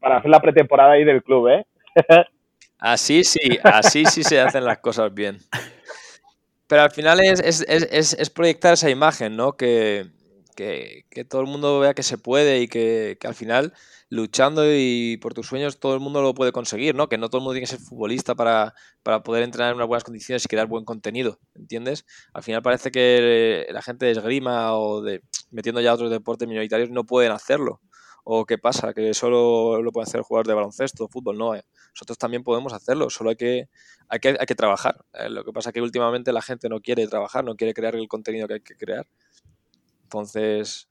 [0.00, 1.64] para hacer la pretemporada ahí del club, ¿eh?
[2.78, 5.36] Así sí, así sí se hacen las cosas bien.
[6.66, 9.52] Pero al final es, es, es- es proyectar esa imagen, ¿no?
[9.52, 10.02] Que,
[11.10, 13.72] que, todo el mundo vea que se puede y que, al final
[14.08, 17.08] luchando y por tus sueños todo el mundo lo puede conseguir, ¿no?
[17.08, 19.88] Que no todo el mundo tiene que ser futbolista para, para poder entrenar en unas
[19.88, 22.04] buenas condiciones y crear buen contenido, ¿entiendes?
[22.34, 25.02] Al final parece que la gente de esgrima o
[25.50, 27.80] metiendo ya otros deportes minoritarios no pueden hacerlo.
[28.24, 28.94] ¿O qué pasa?
[28.94, 31.54] Que solo lo pueden hacer jugadores de baloncesto, fútbol, no.
[31.56, 31.64] eh.
[31.94, 33.68] Nosotros también podemos hacerlo, solo hay que,
[34.08, 35.04] hay que, hay que trabajar.
[35.14, 37.96] Eh, lo que pasa es que últimamente la gente no quiere trabajar, no quiere crear
[37.96, 39.06] el contenido que hay que crear.
[40.12, 40.88] Entonces,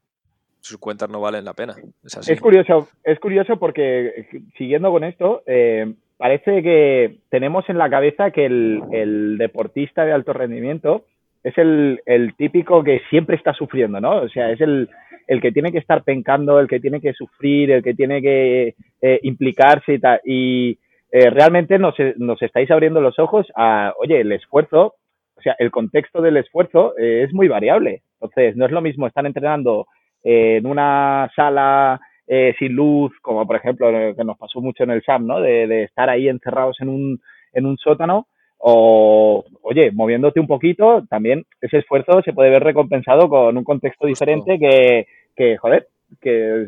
[0.61, 1.75] sus cuentas no valen la pena.
[2.03, 7.89] Es curioso, es curioso porque eh, siguiendo con esto, eh, parece que tenemos en la
[7.89, 11.05] cabeza que el, deportista de alto rendimiento
[11.43, 11.99] es el,
[12.35, 14.21] típico que siempre está sufriendo, ¿no?
[14.21, 14.89] O sea, es el,
[15.27, 18.75] el que tiene que estar pencando, el que tiene que sufrir, el que tiene que
[19.01, 20.21] eh, implicarse y tal.
[20.25, 20.79] Y
[21.11, 21.95] realmente nos,
[22.41, 24.95] estáis abriendo los ojos a, oye, el esfuerzo,
[25.35, 28.01] o sea, el contexto del esfuerzo es muy variable.
[28.21, 29.87] Entonces, no es lo mismo estar entrenando
[30.23, 34.83] eh, en una sala eh, sin luz, como por ejemplo eh, que nos pasó mucho
[34.83, 35.41] en el SAM, ¿no?
[35.41, 37.19] De, de estar ahí encerrados en un,
[37.53, 38.27] en un sótano,
[38.59, 44.05] o, oye, moviéndote un poquito, también ese esfuerzo se puede ver recompensado con un contexto
[44.05, 45.87] diferente que, que, joder,
[46.21, 46.67] que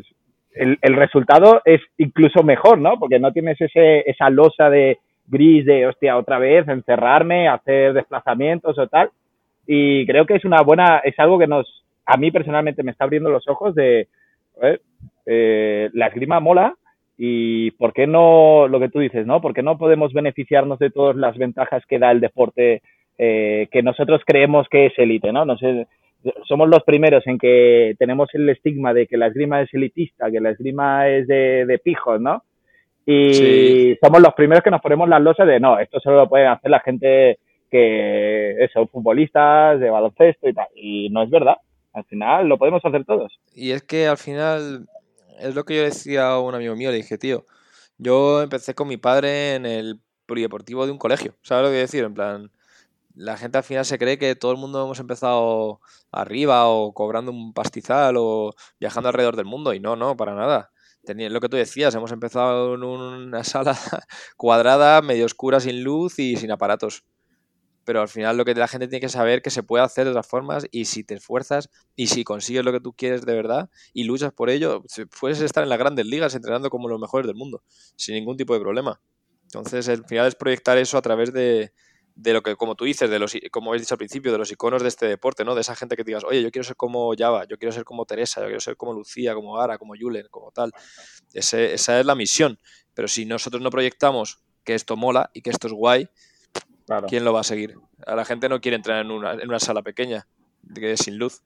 [0.54, 2.98] el, el resultado es incluso mejor, ¿no?
[2.98, 8.76] Porque no tienes ese, esa losa de gris de, hostia, otra vez, encerrarme, hacer desplazamientos
[8.78, 9.10] o tal.
[9.66, 13.04] Y creo que es una buena, es algo que nos, a mí personalmente me está
[13.04, 14.08] abriendo los ojos de,
[15.26, 16.74] eh, la esgrima mola
[17.16, 19.40] y por qué no, lo que tú dices, ¿no?
[19.40, 22.82] ¿Por qué no podemos beneficiarnos de todas las ventajas que da el deporte
[23.18, 25.44] eh, que nosotros creemos que es élite, ¿no?
[25.44, 25.86] No sé,
[26.48, 30.40] somos los primeros en que tenemos el estigma de que la esgrima es elitista, que
[30.40, 32.42] la esgrima es de, de pijos, ¿no?
[33.06, 33.98] Y Sí.
[34.02, 36.70] somos los primeros que nos ponemos las losas de no, esto solo lo pueden hacer
[36.70, 37.38] la gente
[37.74, 40.68] que son futbolistas, de baloncesto y tal.
[40.76, 41.56] Y no es verdad.
[41.92, 43.40] Al final lo podemos hacer todos.
[43.52, 44.86] Y es que al final,
[45.40, 47.46] es lo que yo decía a un amigo mío, le dije, tío,
[47.98, 52.04] yo empecé con mi padre en el polideportivo de un colegio, ¿sabes lo que decir?
[52.04, 52.52] En plan,
[53.16, 55.80] la gente al final se cree que todo el mundo hemos empezado
[56.12, 60.70] arriba o cobrando un pastizal o viajando alrededor del mundo y no, no, para nada.
[61.04, 63.76] Tenía, lo que tú decías, hemos empezado en una sala
[64.36, 67.04] cuadrada, medio oscura, sin luz y sin aparatos.
[67.84, 70.10] Pero al final lo que la gente tiene que saber que se puede hacer de
[70.10, 73.68] otras formas y si te esfuerzas y si consigues lo que tú quieres de verdad
[73.92, 74.82] y luchas por ello,
[75.20, 77.62] puedes estar en las grandes ligas entrenando como los mejores del mundo,
[77.96, 79.00] sin ningún tipo de problema.
[79.44, 81.72] Entonces, al final es proyectar eso a través de,
[82.16, 84.50] de lo que, como tú dices, de los, como habéis dicho al principio, de los
[84.50, 85.54] iconos de este deporte, ¿no?
[85.54, 88.04] De esa gente que digas, oye, yo quiero ser como Java, yo quiero ser como
[88.06, 90.72] Teresa, yo quiero ser como Lucía, como Ara, como Julen, como tal.
[91.32, 92.58] Ese- esa es la misión.
[92.94, 96.08] Pero si nosotros no proyectamos que esto mola y que esto es guay,
[96.86, 97.06] Claro.
[97.08, 97.76] ¿quién lo va a seguir?
[98.06, 100.26] A la gente no quiere entrar en una, en una sala pequeña,
[100.74, 101.42] que es sin luz.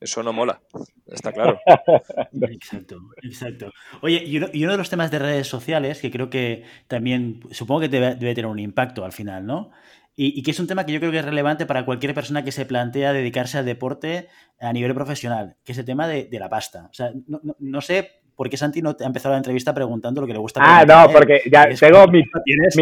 [0.00, 0.62] Eso no mola,
[1.06, 1.60] está claro.
[2.32, 3.70] Exacto, exacto.
[4.00, 7.40] Oye, y uno, y uno de los temas de redes sociales que creo que también,
[7.50, 9.70] supongo que debe, debe tener un impacto al final, ¿no?
[10.16, 12.44] Y, y que es un tema que yo creo que es relevante para cualquier persona
[12.44, 16.38] que se plantea dedicarse al deporte a nivel profesional, que es el tema de, de
[16.38, 16.88] la pasta.
[16.90, 19.74] O sea, no, no- no sé por qué Santi no te ha empezado la entrevista
[19.74, 20.62] preguntando lo que le gusta.
[20.64, 21.10] Ah, no, él.
[21.12, 22.22] porque ya tengo mi,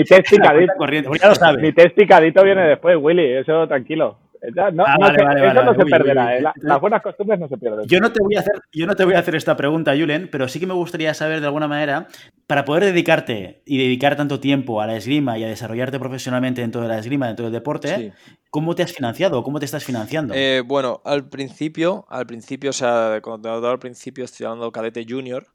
[0.05, 0.73] test picadito.
[1.09, 1.61] Pues ya lo sabes.
[1.61, 4.18] Mi test picadito viene después, Willy, eso tranquilo.
[4.55, 6.37] No, Ah, no vale, se- vale, eso vale, no se uy, perderá, uy, uy.
[6.38, 6.42] ¿eh?
[6.42, 7.87] La- las buenas costumbres no se pierden.
[7.87, 10.29] Yo no, te voy a hacer, yo no te voy a hacer esta pregunta, Julen,
[10.31, 12.07] pero sí que me gustaría saber de alguna manera,
[12.46, 16.81] para poder dedicarte y dedicar tanto tiempo a la esgrima y a desarrollarte profesionalmente dentro
[16.83, 18.12] de la esgrima, dentro del deporte, Sí.
[18.51, 19.42] ¿cómo te has financiado?
[19.42, 20.35] ¿Cómo te estás financiando?
[20.37, 25.05] Eh, bueno, al principio, al principio, o sea, cuando te al principio estoy hablando cadete
[25.09, 25.46] junior.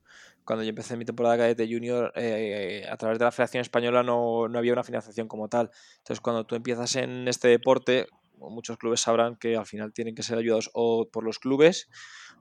[0.45, 4.03] Cuando yo empecé mi temporada de cadete junior, eh, a través de la Federación Española
[4.03, 5.71] no, no había una financiación como tal.
[5.99, 8.07] Entonces, cuando tú empiezas en este deporte,
[8.49, 11.89] muchos clubes sabrán que al final tienen que ser ayudados o por los clubes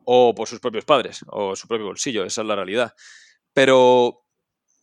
[0.04, 2.24] o por sus propios padres o su propio bolsillo.
[2.24, 2.94] Esa es la realidad.
[3.52, 4.22] Pero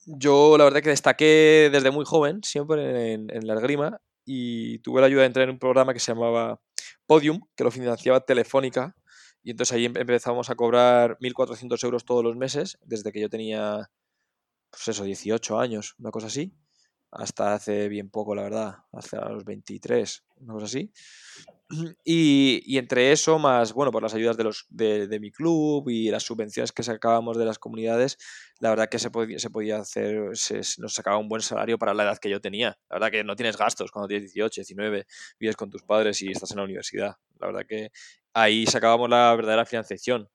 [0.06, 5.08] yo la verdad que destaqué desde muy joven, siempre en, la esgrima, y tuve la
[5.08, 6.62] ayuda de entrar en un programa que se llamaba
[7.06, 8.96] Podium, que lo financiaba Telefónica,
[9.44, 13.30] y entonces ahí em- empezamos a cobrar 1.400 euros todos los meses, desde que yo
[13.30, 13.90] tenía,
[14.72, 16.54] pues eso, 18 años, una cosa así,
[17.12, 20.92] hasta hace bien poco, la verdad, hasta los 23, una cosa así.
[22.04, 26.24] Y, entre eso, más, bueno, por las ayudas de, los, de, mi club y las
[26.24, 28.18] subvenciones que sacábamos de las comunidades,
[28.60, 31.94] la verdad que se podía, se podía hacer, se- nos sacaba un buen salario para
[31.94, 32.80] la edad que yo tenía.
[32.90, 35.06] La verdad que no tienes gastos cuando tienes 18, 19,
[35.40, 37.18] vives con tus padres y estás en la universidad.
[37.40, 37.92] La verdad que
[38.34, 40.28] ahí sacábamos la verdadera financiación.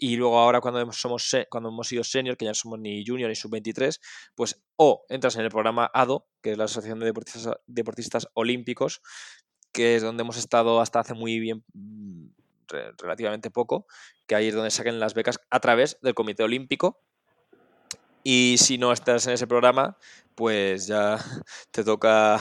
[0.00, 3.04] Y luego ahora cuando hemos, somos, cuando hemos sido senior, que ya no somos ni
[3.04, 4.00] junior ni sub-23,
[4.36, 9.02] pues o entras en el programa ADO, que es la Asociación de Deportistas, Deportistas Olímpicos,
[9.72, 12.26] que es donde hemos estado hasta hace muy bien, mm,
[12.68, 13.86] re- relativamente poco,
[14.26, 17.00] que ahí es donde saquen las becas a través del Comité Olímpico.
[18.22, 19.96] Y si no estás en ese programa,
[20.34, 21.18] pues ya
[21.70, 22.38] te toca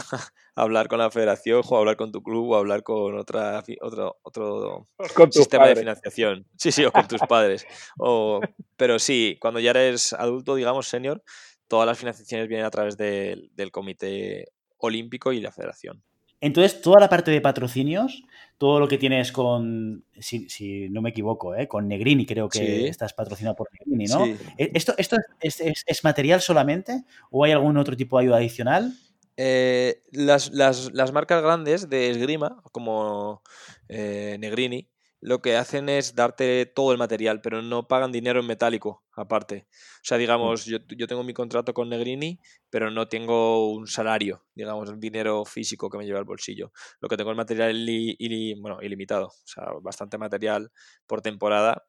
[0.58, 4.18] hablar con la federación o hablar con tu club o hablar con otra, fi- otro,
[4.24, 6.46] otro Con sistema de financiación.
[6.58, 7.66] Sí, sí, o con tus padres.
[8.00, 8.42] O,
[8.76, 11.24] pero sí, cuando ya eres adulto, digamos, senior,
[11.68, 14.46] todas las financiaciones vienen a través del, del Comité
[14.78, 16.04] Olímpico y la Federación.
[16.40, 18.22] Entonces, toda la parte de patrocinios,
[18.60, 21.68] todo lo que tienes con, si, si no me equivoco, ¿eh?
[21.68, 22.86] con Negrini, creo que Sí.
[22.88, 24.24] estás patrocinado por Negrini, ¿no?
[24.26, 24.36] Sí.
[24.60, 28.38] ¿E- ¿Esto, esto es, es- es material solamente o hay algún otro tipo de ayuda
[28.38, 28.94] adicional?
[29.38, 33.44] Eh, las, las- las marcas grandes de esgrima, como
[33.88, 38.48] eh, Negrini, lo que hacen es darte todo el material, pero no pagan dinero en
[38.48, 39.68] metálico aparte.
[39.72, 44.46] O sea, digamos, yo, yo tengo mi contrato con Negrini, pero no tengo un salario,
[44.54, 46.72] digamos, un dinero físico que me lleva al bolsillo.
[47.00, 50.72] Lo que tengo es material ili- ili- bueno, ilimitado, o sea, bastante material
[51.08, 51.84] por temporada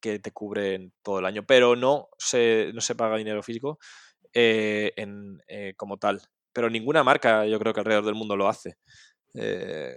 [0.00, 3.78] que te cubren todo el año, pero no se, no se paga dinero físico
[4.34, 6.22] eh, en, eh, como tal.
[6.52, 8.76] Pero ninguna marca yo creo que alrededor del mundo lo hace.
[9.34, 9.94] Eh,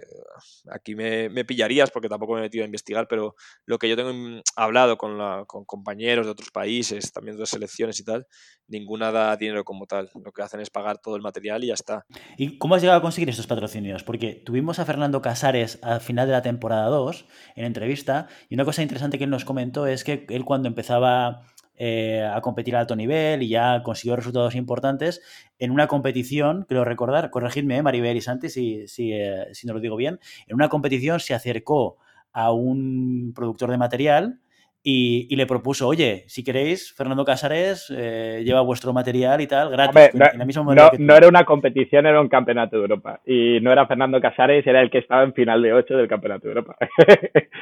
[0.70, 3.34] aquí me, pillarías porque tampoco me he metido a investigar, pero
[3.66, 7.98] lo que yo tengo hablado con, con compañeros de otros países, también de otras selecciones
[7.98, 8.26] y tal,
[8.68, 10.10] ninguna da dinero como tal.
[10.24, 12.06] Lo que hacen es pagar todo el material y ya está.
[12.36, 14.04] ¿Y cómo has llegado a conseguir estos patrocinios?
[14.04, 18.64] Porque tuvimos a Fernando Casares al final de la temporada 2 en entrevista y una
[18.64, 22.80] cosa interesante que él nos comentó es que él cuando empezaba eh, a competir a
[22.80, 25.22] alto nivel y ya consiguió resultados importantes,
[25.58, 29.74] en una competición, creo recordar, corregidme, eh, Maribel y Santi, si, si, eh, si no
[29.74, 31.96] lo digo bien, en una competición se acercó
[32.32, 34.40] a un productor de material
[34.86, 39.70] y, y le propuso, oye, si queréis, Fernando Casares eh, lleva vuestro material y tal,
[39.70, 41.02] gratis, no, en la misma modalidad no- que tú".
[41.04, 43.20] no era una competición, era un campeonato de Europa.
[43.24, 46.46] Y no era Fernando Casares, era el que estaba en final de 8 del campeonato
[46.46, 46.76] de Europa.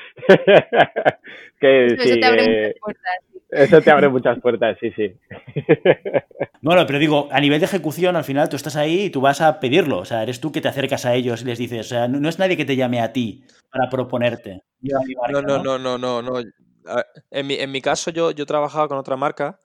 [1.60, 3.12] que Eso, sí, te abre eh, muchas puertas.
[3.50, 5.12] eso te abre muchas puertas, sí, sí.
[6.64, 9.40] Bueno, pero digo, a nivel de ejecución, al final tú estás ahí y tú vas
[9.40, 9.98] a pedirlo.
[9.98, 12.20] O sea, eres tú que te acercas a ellos y les dices, o sea, no,
[12.20, 14.62] no es nadie que te llame a ti para proponerte.
[14.80, 16.32] No, no, no, no, no, no.
[17.30, 19.58] En mi, en mi caso yo, yo trabajaba con otra marca.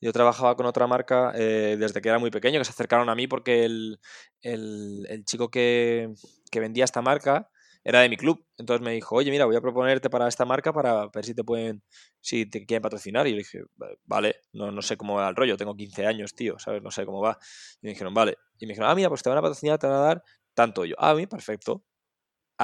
[0.00, 3.14] Yo trabajaba con otra marca eh, desde que era muy pequeño, que se acercaron a
[3.14, 4.00] mí porque el,
[4.42, 6.12] el- chico que,
[6.50, 7.48] que vendía esta marca
[7.84, 8.44] era de mi club.
[8.58, 11.44] Entonces me dijo, oye, mira, voy a proponerte para esta marca para ver si te
[11.44, 11.82] pueden,
[12.20, 13.26] si te quieren patrocinar.
[13.28, 16.34] Y yo dije, "Va- vale, no, no sé cómo va el rollo, tengo 15 años,
[16.34, 16.82] tío, ¿sabes?
[16.82, 17.38] No sé cómo va.
[17.80, 18.38] Y me dijeron, vale.
[18.58, 20.22] Y me dijeron, ah, mira, pues te van a patrocinar, te van a dar
[20.54, 20.84] tanto.
[20.84, 21.84] Yo, ah, perfecto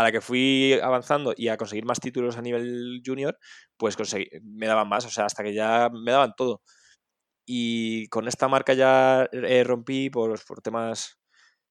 [0.01, 3.39] a la que fui avanzando y a conseguir más títulos a nivel junior,
[3.77, 6.63] pues conseguí, me daban más, o sea, hasta que ya me daban todo.
[7.47, 11.19] Y con esta marca ya eh, rompí por, por temas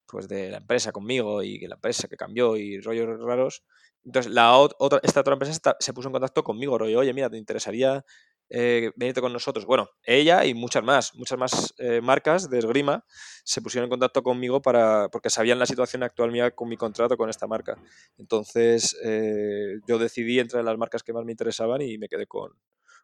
[0.08, 3.64] pues de la empresa conmigo y la empresa que cambió y rollos raros.
[4.06, 7.30] Entonces, la ot- otra, esta otra empresa se puso en contacto conmigo, rollo, oye, mira,
[7.30, 8.04] ¿te interesaría
[8.50, 9.66] eh, con nosotros?
[9.66, 13.06] Bueno, ella y muchas más, muchas más eh, marcas de esgrima
[13.44, 17.18] se pusieron en contacto conmigo para, porque sabían la situación actual mía con mi contrato
[17.18, 17.78] con esta marca.
[18.18, 22.52] Entonces, eh, yo decidí entre las marcas que más me interesaban y me quedé con,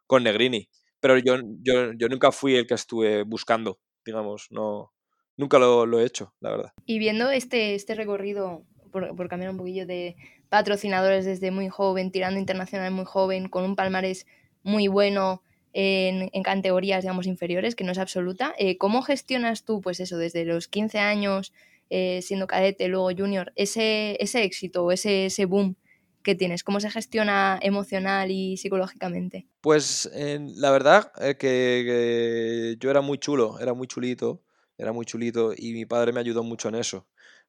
[0.06, 0.68] con Negrini.
[1.00, 4.92] Pero yo, yo, yo nunca fui el que estuve buscando, digamos, no,
[5.36, 6.72] nunca lo, lo he hecho, la verdad.
[6.86, 10.16] Y viendo este, este recorrido por, por cambiar un poquillo de
[10.48, 14.24] patrocinadores desde muy joven, tirando internacional muy joven, con un palmarés
[14.64, 18.54] muy bueno en, en categorías, digamos, inferiores, que no es absoluta.
[18.58, 21.52] Eh, ¿Cómo gestionas tú, pues eso, desde los 15 años,
[21.90, 25.76] eh, siendo cadete, luego junior, ese, ese éxito o ese, ese boom
[26.22, 26.64] que tienes?
[26.64, 29.46] ¿Cómo se gestiona emocional y psicológicamente?
[29.60, 34.42] Pues la verdad eh, que, que yo era muy chulo, era muy chulito,
[34.78, 37.06] era muy chulito y mi padre me ayudó mucho en eso,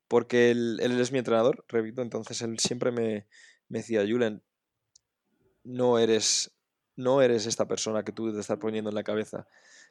[0.07, 3.27] porque él, él es mi entrenador, repito, entonces él siempre me,
[3.67, 4.43] me decía, Julen,
[5.63, 6.54] no eres,
[6.95, 9.47] no eres esta persona que tú te estás poniendo en la cabeza.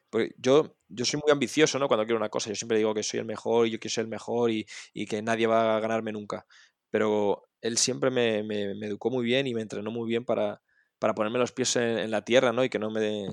[0.09, 1.87] Porque yo, yo soy muy ambicioso, ¿no?
[1.87, 4.03] Cuando quiero una cosa, yo siempre digo que soy el mejor y yo quiero ser
[4.03, 6.45] el mejor y, y que nadie va a ganarme nunca.
[6.89, 10.61] Pero él siempre me, me- educó muy bien y me entrenó muy bien para,
[10.99, 12.63] para ponerme los pies en, la tierra, ¿no?
[12.63, 13.27] Y que no me,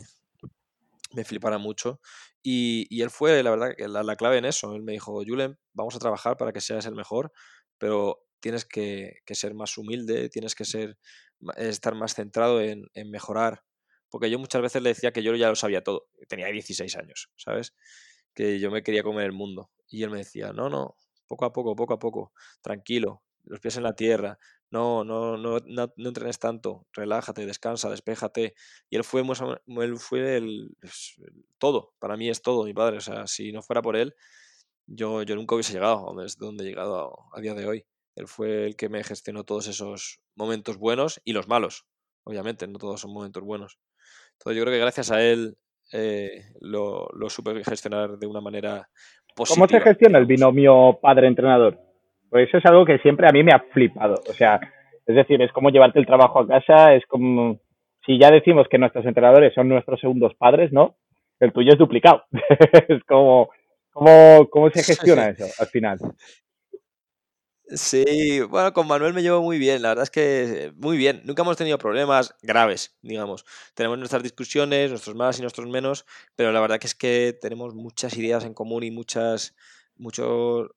[1.14, 2.00] me flipara mucho.
[2.42, 4.74] Y, y él fue, la verdad, la, la clave en eso.
[4.74, 7.32] Él me dijo, Julen, vamos a trabajar para que seas el mejor,
[7.78, 10.98] pero tienes que, que ser más humilde, tienes que ser,
[11.56, 13.64] estar más centrado en, en mejorar.
[14.10, 16.08] Porque yo muchas veces le decía que yo ya lo sabía todo.
[16.28, 17.74] Tenía 16 años, ¿sabes?
[18.34, 19.70] Que yo me quería comer el mundo.
[19.88, 23.76] Y él me decía, no, no, poco a poco, poco a poco, tranquilo, los pies
[23.76, 24.38] en la tierra,
[24.70, 28.54] no, no, no, no, no entrenes tanto, relájate, descansa, despéjate.
[28.90, 30.90] Y él fue, él fue el, el
[31.58, 32.98] todo, para mí es todo, mi padre.
[32.98, 34.14] O sea, si no fuera por él,
[34.86, 37.86] yo, yo nunca hubiese llegado a donde he llegado a, a día de hoy.
[38.16, 41.86] Él fue el que me gestionó todos esos momentos buenos y los malos,
[42.24, 43.78] obviamente, no todos son momentos buenos.
[44.32, 45.56] Entonces yo creo que gracias a él
[45.92, 48.88] eh, lo, lo supe gestionar de una manera
[49.34, 49.66] positiva.
[49.66, 51.78] ¿Cómo se gestiona el binomio padre-entrenador?
[52.28, 54.20] Pues eso es algo que siempre a mí me ha flipado.
[54.28, 54.60] O sea,
[55.06, 57.60] es decir, es como llevarte el trabajo a casa, es como,
[58.06, 60.96] si ya decimos que nuestros entrenadores son nuestros segundos padres, ¿no?
[61.40, 62.24] El tuyo es duplicado.
[62.88, 63.50] es como,
[63.92, 65.98] ¿cómo, ¿cómo se gestiona eso al final?
[67.74, 71.22] Sí, bueno, con Manuel me llevo muy bien, la verdad es que muy bien.
[71.24, 73.44] Nunca hemos tenido problemas graves, digamos.
[73.74, 76.04] Tenemos nuestras discusiones, nuestros más y nuestros menos,
[76.36, 79.54] pero la verdad que es que tenemos muchas ideas en común y muchas,
[79.96, 80.68] muchos,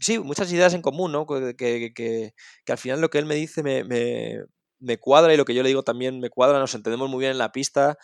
[0.00, 1.26] sí, muchas ideas en común, ¿no?
[1.26, 4.44] Que, que- que- que al final lo que él me dice me, me-
[4.78, 7.32] me cuadra y lo que yo le digo también me cuadra, nos entendemos muy bien
[7.32, 7.96] en la pista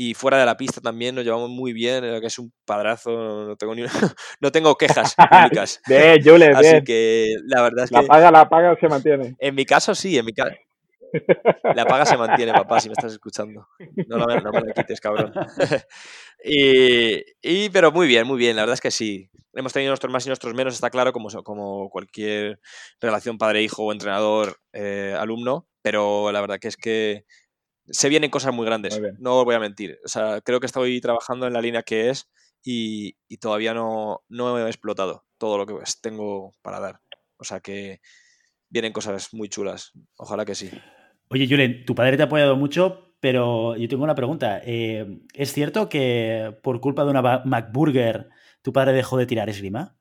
[0.00, 3.10] y fuera de la pista también nos llevamos muy bien, eh, que es un padrazo,
[3.48, 3.82] no tengo ni
[4.40, 5.80] no tengo quejas públicas.
[5.88, 6.84] Bien, Jules, Así bien.
[6.84, 9.34] que la verdad es La paga, la paga se mantiene.
[9.40, 10.54] en mi caso sí, en mi caso.
[11.74, 13.66] La paga se mantiene, papá, si me estás escuchando.
[14.06, 15.32] No, la- no me la quites, cabrón.
[16.44, 19.30] y, y- pero muy bien, muy bien, la verdad es que sí.
[19.54, 22.60] Hemos tenido nuestros más y nuestros menos, está claro, como, como cualquier
[23.00, 27.24] relación padre-hijo o entrenador-alumno, pero la verdad que es que
[27.90, 29.98] se vienen cosas muy grandes, Muy no os voy a mentir.
[30.04, 32.30] O sea, creo que estoy trabajando en la línea que es
[32.62, 37.00] y, y todavía no, no he explotado todo lo que tengo para dar.
[37.36, 38.00] O sea que
[38.68, 39.92] vienen cosas muy chulas.
[40.16, 40.70] Ojalá que sí.
[41.30, 44.60] Oye, Julen, tu padre te ha apoyado mucho, pero yo tengo una pregunta.
[44.64, 48.28] Eh, ¿Es cierto que por culpa de una McBurger
[48.62, 49.96] tu padre dejó de tirar esgrima?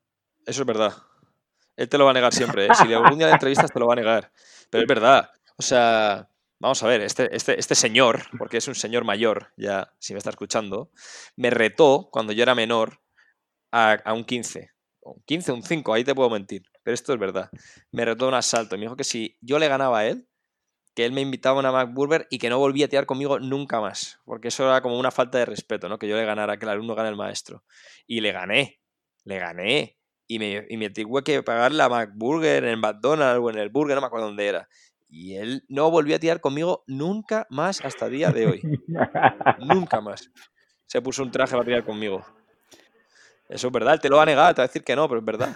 [0.45, 0.93] Eso es verdad.
[1.75, 2.65] Él te lo va a negar siempre.
[2.65, 2.69] ¿eh?
[2.73, 4.31] Si algún día le entrevistas, te lo va a negar.
[4.69, 5.29] Pero es verdad.
[5.57, 9.93] O sea, vamos a ver, este, este, este señor, porque es un señor mayor, ya,
[9.99, 10.91] si me está escuchando,
[11.35, 13.01] me retó cuando yo era menor
[13.71, 14.71] a, un 15.
[15.01, 16.63] Un 15, un 5, ahí te puedo mentir.
[16.83, 17.49] Pero esto es verdad.
[17.91, 18.75] Me retó un asalto.
[18.75, 20.27] y Me dijo que si yo le ganaba a él,
[20.95, 23.79] que él me invitaba a una McBurger y que no volvía a tirar conmigo nunca
[23.79, 24.19] más.
[24.25, 25.99] Porque eso era como una falta de respeto, ¿no?
[25.99, 27.63] Que yo le ganara, que el alumno gane al maestro.
[28.05, 28.81] Y le gané.
[29.23, 29.97] Le gané.
[30.27, 33.95] Y me, y me tuve que pagar la McBurger en McDonald's o en el Burger,
[33.95, 34.67] no me acuerdo dónde era.
[35.09, 38.61] Y él no volvió a tirar conmigo nunca más hasta el día de hoy.
[39.59, 40.29] Nunca más.
[40.85, 42.25] Se puso un traje para tirar conmigo.
[43.49, 45.07] Eso es verdad, él te lo va a negar, te va a decir que no,
[45.07, 45.49] pero es verdad.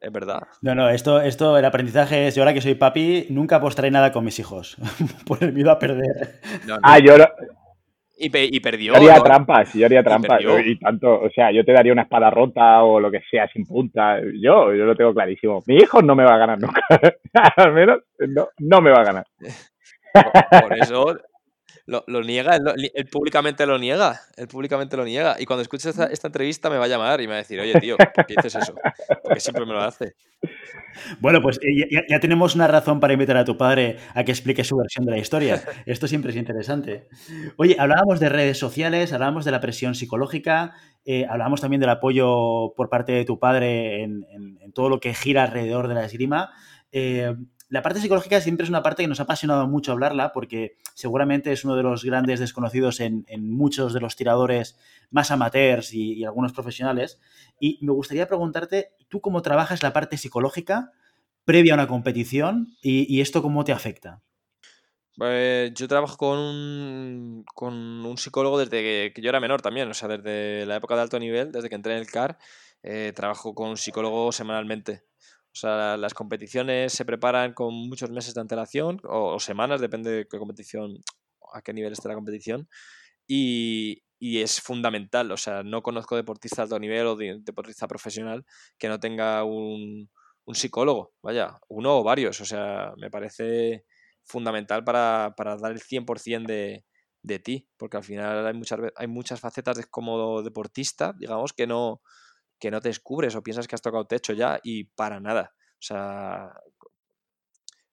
[0.00, 0.40] Es verdad.
[0.62, 4.12] No, no, esto, esto, el aprendizaje es, yo ahora que soy papi, nunca apostaré nada
[4.12, 4.78] con mis hijos,
[5.26, 6.40] por el miedo a perder.
[6.66, 6.80] No, no.
[6.82, 7.16] Ah, yo,
[8.22, 8.92] Y, pe- y perdió.
[8.92, 9.22] yo haría ¿no?
[9.22, 10.42] trampas, yo haría trampas.
[10.64, 13.64] Y tanto, o sea, yo te daría una espada rota o lo que sea sin
[13.64, 14.20] punta.
[14.20, 15.62] Yo, yo lo tengo clarísimo.
[15.66, 16.82] Mi hijo no me va a ganar nunca.
[17.56, 19.26] Al menos no, no me va a ganar.
[20.12, 21.16] Por, por eso
[21.90, 25.36] lo, lo niega, él, lo- él públicamente lo niega, él públicamente lo niega.
[25.38, 27.58] Y cuando escuche esta, esta entrevista me va a llamar y me va a decir,
[27.60, 28.74] oye, tío, ¿por qué dices eso?
[29.22, 30.14] Porque siempre me lo hace.
[31.20, 34.32] Bueno, pues eh, ya, ya tenemos una razón para invitar a tu padre a que
[34.32, 35.62] explique su versión de la historia.
[35.86, 37.08] Esto siempre es interesante.
[37.56, 40.74] Oye, hablábamos de redes sociales, hablábamos de la presión psicológica,
[41.04, 45.00] eh, hablábamos también del apoyo por parte de tu padre en, en- en todo lo
[45.00, 46.50] que gira alrededor de la esgrima.
[46.92, 47.34] Eh,
[47.70, 51.52] la parte psicológica siempre es una parte que nos ha apasionado mucho hablarla porque seguramente
[51.52, 54.76] es uno de los grandes desconocidos en, muchos de los tiradores
[55.10, 57.20] más amateurs y, algunos profesionales.
[57.58, 60.92] Y me gustaría preguntarte, ¿tú cómo trabajas la parte psicológica
[61.44, 64.22] previa a una competición y, esto cómo te afecta.
[65.16, 69.94] Pues yo trabajo con un, con un psicólogo desde que, yo era menor también, o
[69.94, 72.38] sea, desde la época de alto nivel, desde que entré en el CAR,
[72.82, 75.02] eh, trabajo con un psicólogo semanalmente.
[75.52, 80.28] O sea, las competiciones se preparan con muchos meses de antelación o, semanas, depende de
[80.28, 80.98] qué competición,
[81.52, 82.68] a qué nivel esté la competición.
[83.26, 85.32] Y, es fundamental.
[85.32, 88.44] O sea, no conozco deportista de alto nivel o deportista profesional
[88.78, 90.10] que no tenga un,
[90.52, 92.40] psicólogo, vaya, uno o varios.
[92.40, 93.84] O sea, me parece
[94.24, 96.84] fundamental para, para dar el 100% de,
[97.22, 101.66] de ti, porque al final hay muchas, hay muchas facetas de, como deportista, digamos, que
[101.66, 102.02] no,
[102.60, 105.54] que no te descubres o piensas que has tocado techo ya y para nada.
[105.56, 106.52] O sea,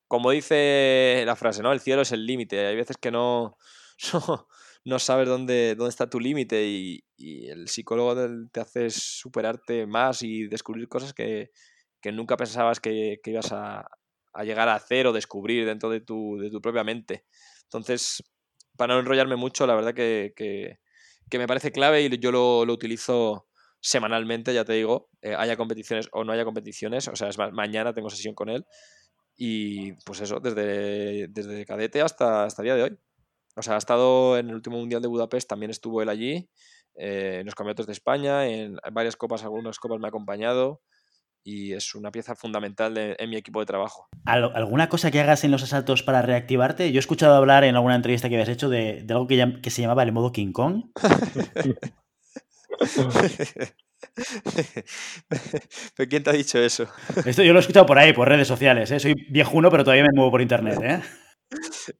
[0.07, 1.72] como dice la frase, ¿no?
[1.72, 2.65] El cielo es el límite.
[2.68, 3.57] Hay veces que no,
[4.86, 8.15] no, sabes dónde, dónde está tu límite y, el psicólogo
[8.51, 11.51] te hace superarte más y descubrir cosas que,
[12.13, 13.89] nunca pensabas que, ibas a,
[14.43, 17.26] llegar a hacer o descubrir dentro de tu, de tu propia mente.
[17.63, 18.24] Entonces,
[18.78, 20.78] para no enrollarme mucho, la verdad que,
[21.32, 23.47] me parece clave y yo lo, lo utilizo
[23.80, 27.08] semanalmente, ya te digo, eh, haya competiciones o no haya competiciones.
[27.08, 28.66] O sea, es mañana tengo sesión con él.
[29.36, 32.98] Y pues eso, desde, desde cadete hasta, hasta el día de hoy.
[33.56, 36.50] O sea, ha estado en el último Mundial de Budapest, también estuvo él allí,
[36.96, 40.82] eh, en los campeonatos de España, en varias copas, algunas copas me ha acompañado
[41.44, 44.10] y es una pieza fundamental en mi equipo de trabajo.
[44.26, 46.92] ¿Alguna cosa que hagas en los asaltos para reactivarte?
[46.92, 49.70] Yo he escuchado hablar en alguna entrevista que habías hecho de, de algo que, que,
[49.70, 50.92] se llamaba el modo King Kong.
[55.96, 56.88] ¿Pero quién te ha dicho eso?
[57.26, 58.92] Esto yo lo he escuchado por ahí, por redes sociales.
[58.92, 59.00] ¿eh?
[59.00, 60.80] Soy viejuno, pero todavía me muevo por internet.
[60.82, 61.02] ¿eh?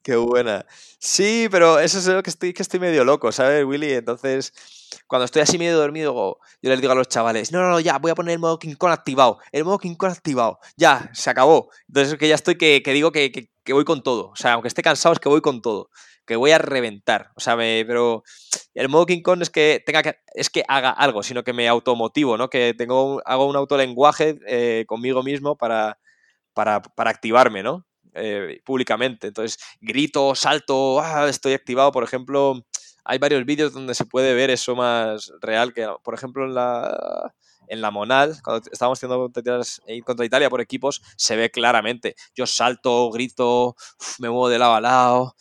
[0.04, 0.66] Qué buena.
[1.00, 3.94] Sí, pero eso es lo que estoy, que estoy medio loco, ¿sabes, Willy?
[3.94, 4.54] Entonces,
[5.08, 7.98] cuando estoy así medio dormido, yo les digo a los chavales, no, no, no, ya,
[7.98, 9.40] voy a poner el modo King Kong activado.
[9.52, 10.60] El modo King Kong activado.
[10.76, 11.70] Ya, se acabó.
[11.88, 14.30] Entonces, es que ya estoy que, digo que, que, voy con todo.
[14.30, 15.90] O sea, aunque esté cansado, es que voy con todo
[16.28, 17.32] que voy a reventar.
[17.36, 18.24] O sea, me, pero
[18.76, 21.68] el modo King Kong es que tenga que, es que haga algo, sino que me
[21.68, 22.50] automotivo, ¿no?
[22.50, 25.98] Que tengo, hago un autolenguaje eh, conmigo mismo para,
[26.54, 27.86] para, activarme, ¿no?
[28.14, 29.28] Eh, públicamente.
[29.28, 31.92] Entonces, grito, salto, ah, estoy activado.
[31.92, 32.66] Por ejemplo,
[33.06, 37.34] hay varios vídeos donde se puede ver eso más real que, por ejemplo, en la
[37.70, 39.30] en la Monal, cuando estábamos haciendo
[40.06, 42.16] contra Italia por equipos, se ve claramente.
[42.34, 43.76] Yo salto, grito,
[44.20, 45.36] me muevo de lado a lado.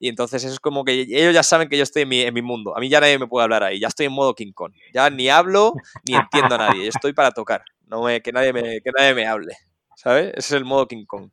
[0.00, 2.42] Y entonces es como que ellos ya saben que yo estoy en mi, en mi,
[2.42, 2.76] mundo.
[2.76, 3.80] A mí ya nadie me puede hablar ahí.
[3.80, 4.72] Ya estoy en modo King Kong.
[4.94, 5.72] Ya ni hablo
[6.04, 6.88] ni entiendo a nadie.
[6.88, 7.64] Estoy para tocar.
[7.86, 9.56] No me, que, nadie me, que nadie me hable.
[9.96, 10.28] ¿Sabes?
[10.28, 11.30] Ese es el modo King Kong.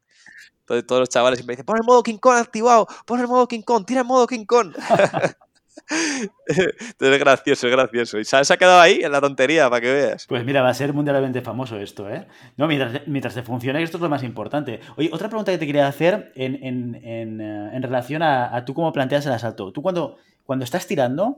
[0.62, 3.48] Entonces todos los chavales siempre dicen, pon el modo King Kong activado, pon el modo
[3.48, 4.74] King Kong, tira el modo King Kong.
[5.90, 8.20] Entonces es gracioso, es gracioso.
[8.20, 10.26] Y se ha quedado ahí en la tontería, para que veas.
[10.28, 12.28] Pues mira, va a ser mundialmente famoso esto, ¿eh?
[12.58, 14.80] No, mientras, mientras te funcione, esto es lo más importante.
[14.98, 18.92] Oye, otra pregunta que te quería hacer en, en, en, eh, relación a, tú cómo
[18.92, 19.72] planteas el asalto.
[19.72, 21.38] Tú cuando, cuando estás tirando,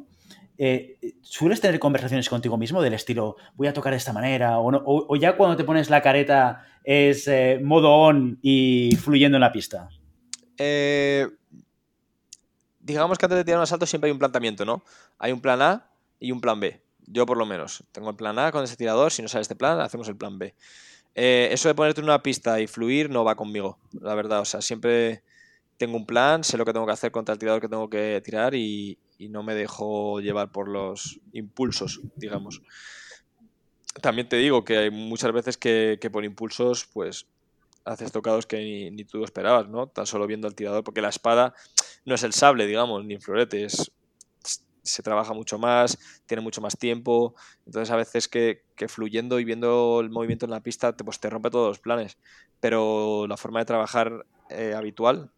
[0.58, 4.60] eh, ¿sueles tener conversaciones contigo mismo del estilo, voy a tocar de esta manera?
[4.60, 9.42] O, o, ya cuando te pones la careta es eh, modo on y fluyendo en
[9.42, 9.90] la pista?
[10.58, 11.28] Eh,
[12.88, 14.82] digamos que antes de tirar un asalto siempre hay un planteamiento, ¿no?
[15.20, 16.82] Hay un plan A y un plan B.
[17.06, 17.84] Yo por lo menos.
[17.92, 20.40] Tengo el plan A con ese tirador, si no sale este plan, hacemos el plan
[20.40, 20.56] B.
[21.14, 24.40] Eh, eso de ponerte en una pista y fluir no va conmigo, la verdad.
[24.40, 25.22] O sea, siempre
[25.78, 28.22] tengo un plan, sé lo que tengo que hacer contra el tirador que tengo que
[28.24, 28.98] tirar y,
[29.30, 32.62] no me dejo llevar por los impulsos, digamos.
[34.02, 37.26] También te digo que hay muchas veces que, que por impulsos, pues
[37.88, 39.88] haces tocados que ni, tú esperabas, ¿no?
[39.88, 41.54] Tan solo viendo al tirador, porque la espada
[42.06, 43.68] no es el sable, digamos, ni el florete,
[44.84, 47.36] se trabaja mucho más, tiene mucho más tiempo,
[47.66, 51.30] entonces a veces que, fluyendo y viendo el movimiento en la pista, te, pues te
[51.30, 52.18] rompe todos los planes,
[52.60, 55.32] pero la forma de trabajar eh, habitual,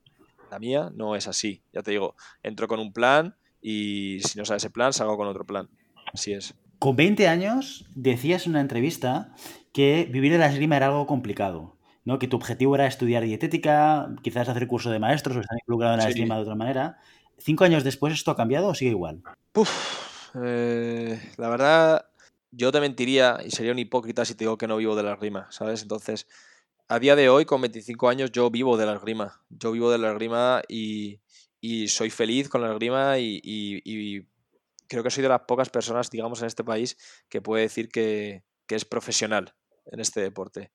[0.52, 4.46] la mía, no es así, ya te digo, entro con un plan y si no
[4.46, 5.70] sale ese plan, salgo con otro plan,
[6.14, 6.56] así es.
[6.80, 9.34] Con 20 años decías en una entrevista
[9.74, 11.79] que vivir en la esgrima era algo complicado.
[12.18, 16.00] Que tu objetivo era estudiar dietética, quizás hacer curso de maestros o estar involucrado en
[16.00, 16.98] la esgrima de otra manera.
[17.38, 19.22] ¿Cinco años después esto ha cambiado o sigue igual?
[20.44, 22.06] Eh, la verdad,
[22.52, 25.14] yo te mentiría y sería un hipócrita si te digo que no vivo de la
[25.14, 25.82] esgrima, ¿sabes?
[25.82, 26.28] Entonces,
[26.88, 29.42] a día de hoy, con 25 años, yo vivo de la esgrima.
[29.50, 31.20] Yo vivo de la esgrima y,
[31.88, 34.26] soy feliz con la esgrima y, y,
[34.88, 36.98] creo que soy de las pocas personas, digamos, en este país
[37.30, 39.54] que puede decir que, que es profesional
[39.86, 40.72] en este deporte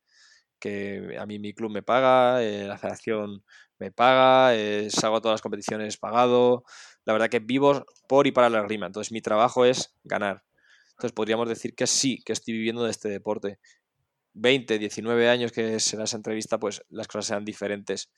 [0.65, 3.45] que a mí mi club me paga, eh, la federación
[3.79, 6.65] me paga, eh, salgo a todas las competiciones pagado.
[7.05, 8.87] La verdad que vivo por y para la rima.
[8.87, 10.43] Entonces mi trabajo es ganar.
[10.93, 13.59] Entonces podríamos decir que sí, que estoy viviendo de este deporte.
[14.33, 18.11] 20, 19 años que será esa entrevista, pues las cosas sean diferentes.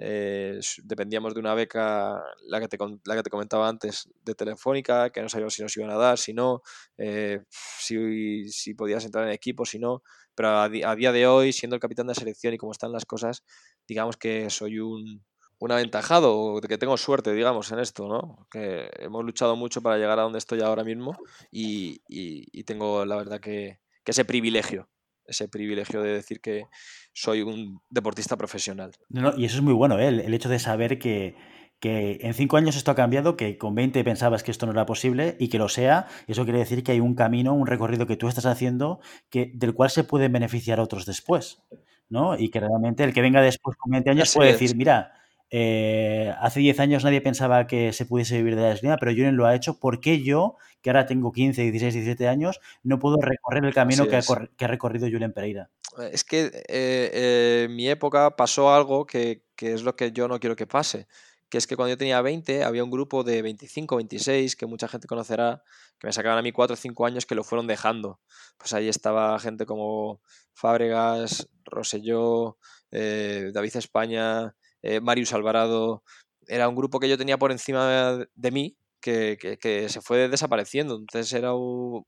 [0.00, 5.10] Eh, dependíamos de una beca, la que, te, la que te comentaba antes, de Telefónica,
[5.10, 6.62] que no sabíamos si nos iban a dar, si no,
[6.96, 10.02] eh, si, si, podías entrar en equipo, si no.
[10.36, 13.42] Pero a, día de hoy, siendo el capitán de selección y como están las cosas,
[13.88, 15.24] digamos que soy un,
[15.58, 18.46] un aventajado, que tengo suerte, digamos, en esto, ¿no?
[18.50, 21.18] Que hemos luchado mucho para llegar a donde estoy ahora mismo
[21.50, 24.88] y, y, tengo, la verdad, que, que, ese privilegio,
[25.28, 26.64] ese privilegio de decir que
[27.12, 28.92] soy un deportista profesional.
[29.36, 30.08] y eso es muy bueno, ¿eh?
[30.08, 31.36] el, hecho de saber que,
[31.80, 34.86] que en cinco años esto ha cambiado, que con 20 pensabas que esto no era
[34.86, 38.16] posible y que lo sea, eso quiere decir que hay un camino, un recorrido que
[38.16, 39.00] tú estás haciendo
[39.30, 41.62] que, del cual se pueden beneficiar otros después,
[42.08, 42.38] ¿no?
[42.38, 45.12] Y que realmente el que venga después con 20 años puede decir, mira,
[45.50, 49.36] eh, hace 10 años nadie pensaba que se pudiese vivir de la esgrima, pero Julen
[49.36, 49.78] lo ha hecho.
[49.78, 54.06] ¿Por qué yo, que ahora tengo 15, 16, 17 años, no puedo recorrer el camino
[54.06, 55.70] que ha, recorrido Julen Pereira?
[55.98, 60.28] Eh, es que eh, en mi época pasó algo que, que, es lo que yo
[60.28, 61.06] no quiero que pase.
[61.48, 64.86] Que es que cuando yo tenía 20 había un grupo de 25, 26, que mucha
[64.86, 65.62] gente conocerá,
[65.98, 68.20] que me sacaban a mí 4 o 5 años que lo fueron dejando.
[68.58, 70.20] Pues ahí estaba gente como
[70.52, 72.58] Fábregas, Roselló,
[72.90, 76.02] David España, eh, Marius Alvarado,
[76.46, 80.96] era un grupo que yo tenía por encima de mí que, se fue desapareciendo.
[80.96, 81.52] Entonces era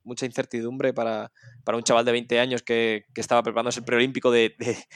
[0.05, 1.31] mucha incertidumbre para,
[1.67, 4.55] un chaval de 20 años que, estaba preparándose el preolímpico de,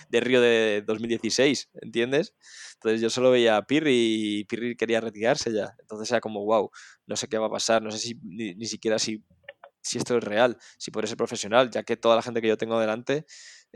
[0.08, 2.34] de, Río de 2016, ¿entiendes?
[2.74, 5.74] Entonces yo solo veía a Pirri y Pirri quería retirarse ya.
[5.80, 6.70] Entonces era como, wow,
[7.06, 9.22] no sé qué va a pasar, no sé si ni, siquiera si,
[9.82, 12.56] si esto es real, si puede ser profesional, ya que toda la gente que yo
[12.56, 13.26] tengo delante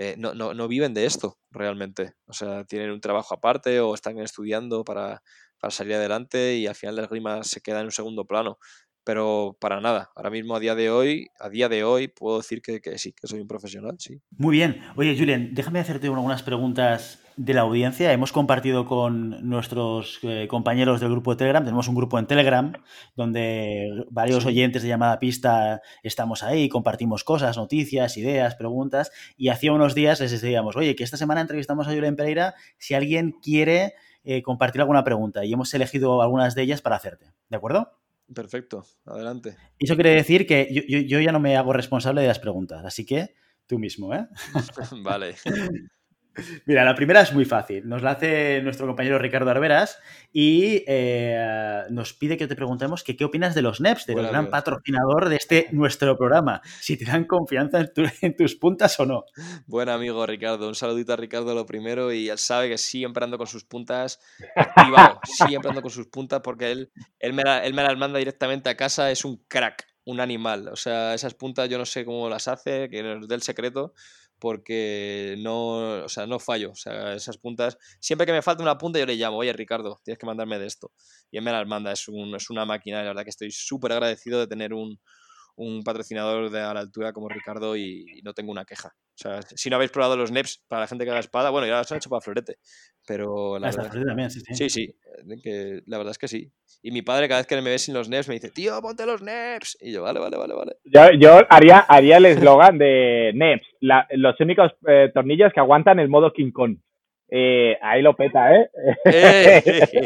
[0.00, 2.12] eh, no, no, no, viven de esto realmente.
[2.26, 5.22] O sea, tienen un trabajo aparte o están estudiando para,
[5.58, 8.58] para salir adelante y al final la esgrima se queda en un segundo plano.
[9.02, 12.62] Pero para nada, ahora mismo a día de hoy, a día de hoy puedo decir
[12.62, 14.20] que, que sí, que soy un profesional, sí.
[14.30, 14.80] Muy bien.
[14.94, 18.12] Oye, Julian, déjame hacerte algunas preguntas de la audiencia.
[18.12, 22.72] Hemos compartido con nuestros eh, compañeros del grupo de Telegram, tenemos un grupo en Telegram
[23.14, 29.72] donde varios oyentes de llamada pista estamos ahí, compartimos cosas, noticias, ideas, preguntas, y hacía
[29.72, 33.94] unos días les decíamos, oye, que esta semana entrevistamos a Julián Pereira si alguien quiere
[34.24, 38.00] eh, compartir alguna pregunta, y hemos elegido algunas de ellas para hacerte, ¿de acuerdo?
[38.34, 39.56] Perfecto, adelante.
[39.78, 43.06] Eso quiere decir que yo, yo ya no me hago responsable de las preguntas, así
[43.06, 43.36] que
[43.68, 44.26] tú mismo, ¿eh?
[45.04, 45.36] vale.
[46.66, 47.88] Mira, la primera es muy fácil.
[47.88, 49.98] Nos la hace nuestro compañero Ricardo Arberas
[50.32, 55.28] y eh, nos pide que te preguntemos qué opinas de los NEPs, del gran patrocinador
[55.28, 56.60] de este nuestro programa.
[56.80, 57.80] Si te dan confianza
[58.20, 59.24] en, tus puntas o no.
[59.66, 60.68] Buen amigo Ricardo.
[60.68, 64.20] Un saludito a Ricardo lo primero y él sabe que siempre ando con sus puntas
[64.56, 68.68] activado, siempre ando con sus puntas porque él, él, me él me las manda directamente
[68.68, 69.10] a casa.
[69.10, 70.68] Es un crack, un animal.
[70.68, 73.94] O sea, esas puntas yo no sé cómo las hace, que es del secreto
[74.38, 76.70] porque no, o sea, no fallo.
[76.70, 80.00] O sea, esas puntas, siempre que me falta una punta yo le llamo, oye Ricardo,
[80.04, 80.92] tienes que mandarme de esto.
[81.30, 83.92] Y él me las manda, es, un, es una máquina, la verdad que estoy súper
[83.92, 84.98] agradecido de tener un,
[85.58, 88.94] un patrocinador de a la altura como Ricardo y, no tengo una queja.
[88.96, 91.66] O sea, si no habéis probado los NEPs para la gente que haga espada, bueno,
[91.66, 92.58] ya los han hecho para Florete.
[93.08, 94.68] Pero la verdad, también, sí, sí.
[94.68, 94.94] Sí,
[95.42, 96.52] que la verdad es que sí.
[96.82, 99.06] Y mi padre cada vez que me ve sin los NEPs me dice, tío, ponte
[99.06, 99.78] los NEPs.
[99.80, 100.76] Y yo, vale, vale, vale, vale.
[100.84, 106.08] Yo, yo haría, haría el eslogan de NEPs, los únicos eh, tornillos que aguantan el
[106.08, 106.76] modo King Kong.
[107.30, 108.70] Eh, ahí lo peta, ¿eh?
[109.06, 109.62] Eh,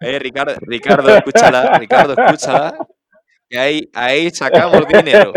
[0.00, 2.76] eh Ricardo, Ricardo, escúchala, Ricardo, escúchala
[3.58, 5.32] ahí, ahí sacamos dinero.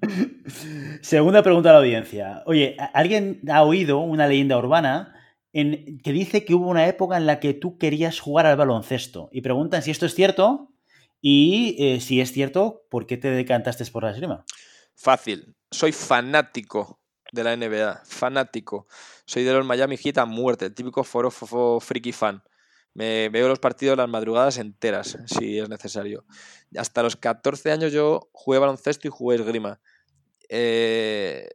[1.02, 2.42] Segunda pregunta a la audiencia.
[2.46, 5.14] Oye, ¿alguien ha oído una leyenda urbana
[5.60, 9.28] en, que dice que hubo una época en la que tú querías jugar al baloncesto?
[9.32, 10.70] Y preguntan si esto es cierto
[11.20, 14.44] y eh, si es cierto, ¿por qué te decantaste por la esgrima?
[14.94, 15.56] Fácil.
[15.70, 17.00] Soy fanático
[17.32, 18.02] de la NBA.
[18.04, 18.86] Fanático.
[19.24, 20.70] Soy de los Miami Heat a muerte.
[20.70, 22.42] Típico foro, foro friki fan.
[22.94, 26.24] Me veo los partidos las madrugadas enteras, si es necesario.
[26.76, 29.80] Hasta los 14 años yo jugué baloncesto y jugué esgrima.
[30.48, 31.48] Eh,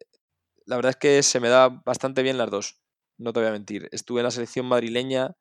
[0.66, 2.83] la verdad es que se me da bastante bien las dos,
[3.18, 3.90] no te voy a mentir.
[3.92, 5.36] Estuve en la selección madrileña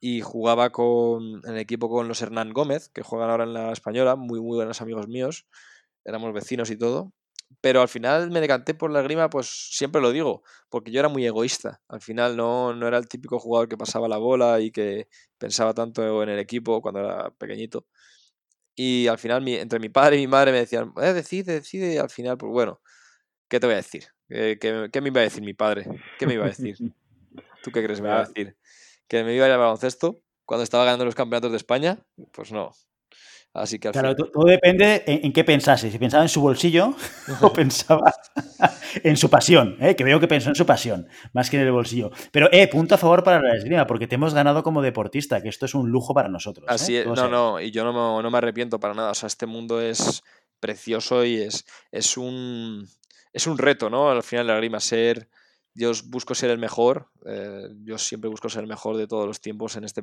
[0.00, 3.72] y jugaba con, en el equipo con los Hernán Gómez, que juegan ahora en la
[3.72, 5.46] española, muy, muy buenos amigos míos.
[6.04, 7.12] Éramos vecinos y todo
[7.60, 11.08] pero al final me decanté por la grima, pues siempre lo digo, porque yo era
[11.08, 11.80] muy egoísta.
[11.88, 15.74] Al final no, no era el típico jugador que pasaba la bola y que pensaba
[15.74, 17.86] tanto en el equipo cuando era pequeñito.
[18.76, 21.94] Y al final, entre mi padre y mi madre me decían, eh, decide, decide.
[21.94, 22.80] Y al final, pues bueno,
[23.48, 24.13] ¿qué te voy a decir?
[24.28, 25.86] ¿Qué, me iba a decir mi padre?
[26.18, 26.76] ¿Qué me iba a decir?
[27.62, 28.56] ¿Tú qué crees que me iba a decir?
[29.08, 31.98] ¿Que me iba a ir al baloncesto cuando estaba ganando los campeonatos de España?
[32.32, 32.72] Pues no.
[33.52, 35.88] Así que al Claro, final- todo depende en, en qué pensase.
[35.90, 36.94] Si pensaba en su bolsillo
[37.40, 38.12] o pensaba
[39.04, 39.94] en su pasión, ¿eh?
[39.94, 42.10] que veo que pensó en su pasión, más que en el bolsillo.
[42.32, 45.48] Pero, eh, punto a favor para la esgrima, porque te hemos ganado como deportista, que
[45.48, 46.64] esto es un lujo para nosotros.
[46.68, 46.74] ¿eh?
[46.74, 49.12] Así es, Todo no, no, y yo no me, no me arrepiento para nada.
[49.12, 50.24] O sea, este mundo es
[50.58, 52.88] precioso y es, es un
[53.34, 54.10] es un reto, ¿no?
[54.10, 55.28] Al final la grima, ser.
[55.74, 57.10] Yo busco ser el mejor.
[57.26, 60.00] eh, yo siempre busco ser el mejor de todos los tiempos en este,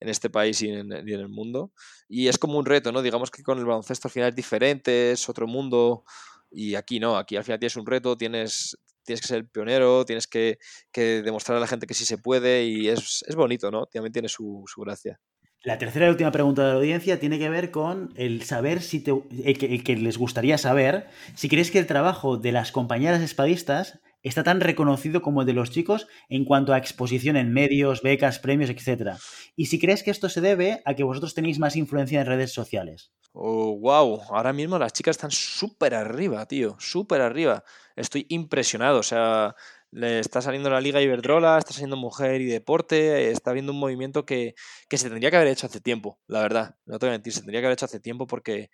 [0.00, 1.72] en este país y en, y en el mundo.
[2.08, 3.02] Y es como un reto, ¿no?
[3.02, 6.04] Digamos que con el baloncesto al final es diferente, es otro mundo.
[6.50, 10.04] Y aquí no, aquí al final tienes un reto, tienes, tienes que ser el pionero,
[10.06, 10.58] tienes que,
[10.92, 13.86] que demostrar a la gente que sí se puede y es, es bonito, ¿no?
[13.86, 15.20] También tiene su, su gracia.
[15.64, 19.00] La tercera y última pregunta de la audiencia tiene que ver con el saber si
[19.00, 19.12] te,
[19.44, 24.44] el que, les gustaría saber si crees que el trabajo de las compañeras espadistas está
[24.44, 28.68] tan reconocido como el de los chicos en cuanto a exposición en medios, becas, premios,
[28.68, 29.12] etc.
[29.56, 32.52] Y si crees que esto se debe a que vosotros tenéis más influencia en redes
[32.52, 33.10] sociales.
[33.32, 37.64] Oh, wow, ahora mismo las chicas están súper arriba, tío, súper arriba.
[37.96, 39.56] Estoy impresionado, o sea,
[39.94, 44.26] le está saliendo la Liga Iberdrola, está saliendo Mujer y Deporte, está habiendo un movimiento
[44.26, 44.54] que,
[44.88, 47.32] que se tendría que haber hecho hace tiempo, la verdad, no te voy a mentir,
[47.32, 48.70] se tendría que haber hecho hace tiempo porque,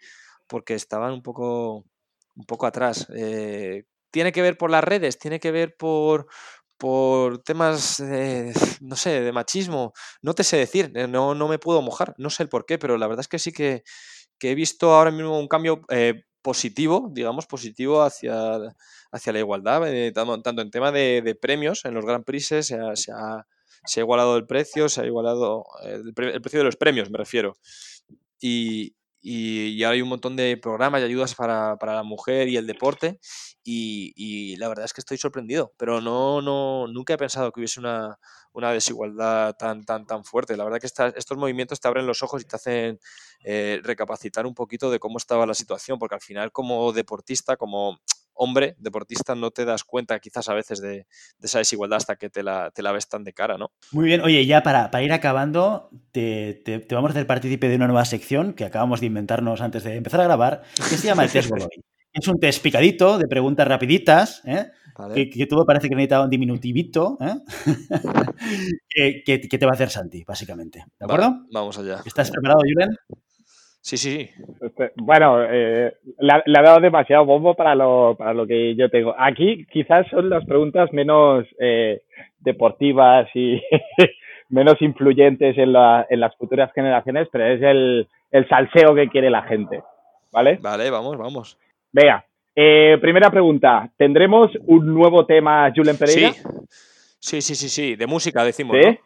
[0.46, 1.84] porque estaban un poco,
[2.34, 3.06] un poco atrás.
[3.14, 6.26] Eh, tiene que ver por las redes, tiene que ver por,
[6.78, 9.92] por temas, de, no sé, de machismo,
[10.22, 12.78] no te sé decir, eh, no, no me puedo mojar, no sé el por qué,
[12.78, 13.84] pero la verdad es que sí que,
[14.40, 18.56] que he visto ahora mismo un cambio eh, positivo, digamos, positivo hacia,
[19.12, 22.96] hacia la igualdad, eh, tanto, en tema de, premios, en los Grand Prix se ha,
[22.96, 23.46] se, ha,
[23.84, 27.10] se ha igualado el precio, se ha igualado eh, el, el precio de los premios,
[27.10, 27.56] me refiero.
[28.40, 32.48] Y, y, y ahora hay un montón de programas y ayudas para, para la mujer
[32.48, 33.18] y el deporte
[33.62, 37.80] y, la verdad es que estoy sorprendido, pero no, no, nunca he pensado que hubiese
[37.80, 38.18] una,
[38.52, 40.56] una desigualdad tan, tan, tan fuerte.
[40.56, 42.98] La verdad que esta- estos movimientos te abren los ojos y te hacen
[43.44, 47.98] eh, recapacitar un poquito de cómo estaba la situación, porque al final como deportista, como
[48.42, 51.06] hombre deportista, no te das cuenta quizás a veces de, de
[51.42, 53.70] esa desigualdad hasta que te la, te la ves tan de cara, ¿no?
[53.92, 57.68] Muy bien, oye, ya para, para ir acabando, te, te- te vamos a hacer partícipe
[57.68, 61.06] de una nueva sección que acabamos de inventarnos antes de empezar a grabar, que se
[61.06, 61.68] llama el test Godoy.
[62.12, 64.72] Es un test picadito de preguntas rapiditas, ¿eh?
[64.98, 65.14] ¿Vale?
[65.14, 67.34] que, que todo parece que necesita un diminutivito, ¿eh?
[68.88, 70.80] que, que- que te va a hacer Santi, básicamente.
[70.98, 71.46] ¿De Vale, acuerdo?
[71.52, 72.00] vamos allá.
[72.04, 72.88] ¿Estás preparado, Julen?
[73.82, 74.30] Sí, sí, sí.
[74.60, 78.74] Este, Bueno, eh, le, ha- le ha dado demasiado bombo para lo, para lo que
[78.76, 79.14] yo tengo.
[79.18, 82.02] Aquí quizás son las preguntas menos eh,
[82.40, 83.60] deportivas y
[84.50, 89.30] menos influyentes en, la- en las futuras generaciones, pero es el, el salseo que quiere
[89.30, 89.82] la gente.
[90.32, 90.58] ¿Vale?
[90.60, 91.58] Vale, vamos, vamos.
[91.92, 92.24] Venga,
[92.54, 93.90] eh, primera pregunta.
[93.96, 96.32] ¿Tendremos un nuevo tema, Julen Pereira?
[96.32, 96.42] Sí.
[97.22, 97.96] Sí, sí, sí, sí.
[97.96, 98.86] De música decimos, ¿Sí?
[98.88, 98.96] ¿no?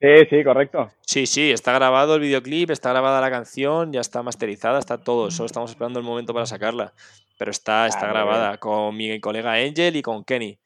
[0.00, 0.88] Sí, sí, correcto.
[1.02, 5.30] Sí, sí, está grabado el videoclip, está grabada la canción, ya está masterizada, está todo.
[5.30, 6.94] Solo estamos esperando el momento para sacarla.
[7.38, 10.58] Pero está, está Ah, muy grabada con mi colega Angel y con Kenny.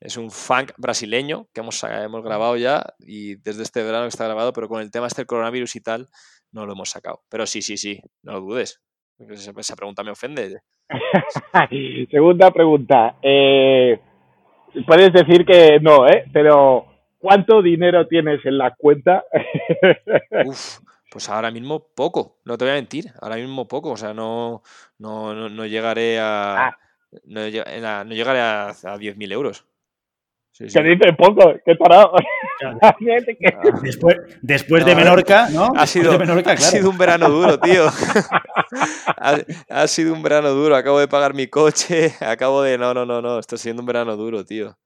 [0.00, 4.24] Es un funk brasileño que hemos, hemos grabado ya y desde este verano que está
[4.26, 6.08] grabado, pero con el tema este del coronavirus y tal,
[6.52, 7.22] no lo hemos sacado.
[7.28, 8.80] Pero sí, sí, sí, no lo dudes.
[9.18, 10.60] esa pregunta me ofende.
[12.10, 13.16] Segunda pregunta.
[13.22, 13.98] Eh,
[14.86, 16.24] puedes decir que no, ¿eh?
[16.32, 16.86] Pero
[17.18, 19.24] ¿cuánto dinero tienes en la cuenta?
[20.46, 20.78] Uf,
[21.10, 24.62] pues ahora mismo poco, no te voy a mentir, ahora mismo poco, o sea, no,
[24.98, 26.78] no, no, no llegaré a, Ah.
[27.24, 29.64] no, llegaré a, a 10.000 euros.
[30.52, 30.76] Sí, sí.
[30.76, 32.12] que dices poco, qué tarado.
[32.98, 35.66] Fíjate que- Ah, Después, después de No, Menorca, ¿no?
[35.66, 36.70] Ha Después sido, de Menorca, ha claro.
[36.72, 37.84] sido un verano duro, tío.
[39.18, 39.36] ha,
[39.68, 40.74] ha sido un verano duro.
[40.74, 42.12] Acabo de pagar mi coche.
[42.20, 42.76] Acabo de.
[42.76, 43.38] No, no, no, no.
[43.38, 44.76] Está siendo un verano duro, tío.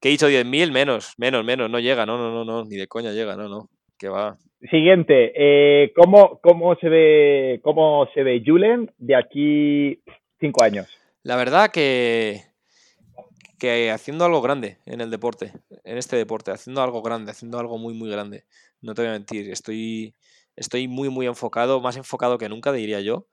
[0.00, 0.28] ¿Qué he dicho?
[0.28, 1.14] 10.000 menos.
[1.18, 1.70] Menos, menos.
[1.70, 2.04] No llega.
[2.06, 2.64] No, no, no, no.
[2.64, 3.36] Ni de coña llega.
[3.36, 3.68] No, no.
[3.98, 4.36] Que va.
[4.70, 10.02] Siguiente, eh, ¿cómo, cómo se ve cómo se ve Julen de aquí
[10.40, 10.88] cinco años?
[11.22, 12.42] La verdad que.
[13.58, 15.52] Que haciendo algo grande en el deporte.
[15.84, 16.50] En este deporte.
[16.50, 17.30] Haciendo algo grande.
[17.30, 18.44] Haciendo algo muy, muy grande.
[18.80, 19.50] No te voy a mentir.
[19.50, 20.14] Estoy.
[20.56, 21.80] Estoy muy, muy enfocado.
[21.80, 23.26] Más enfocado que nunca, diría yo.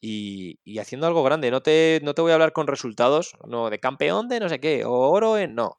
[0.00, 1.50] y, y haciendo algo grande.
[1.50, 4.60] No te, no te voy a hablar con resultados, no, de campeón de no sé
[4.60, 5.54] qué, o oro en.
[5.54, 5.76] No.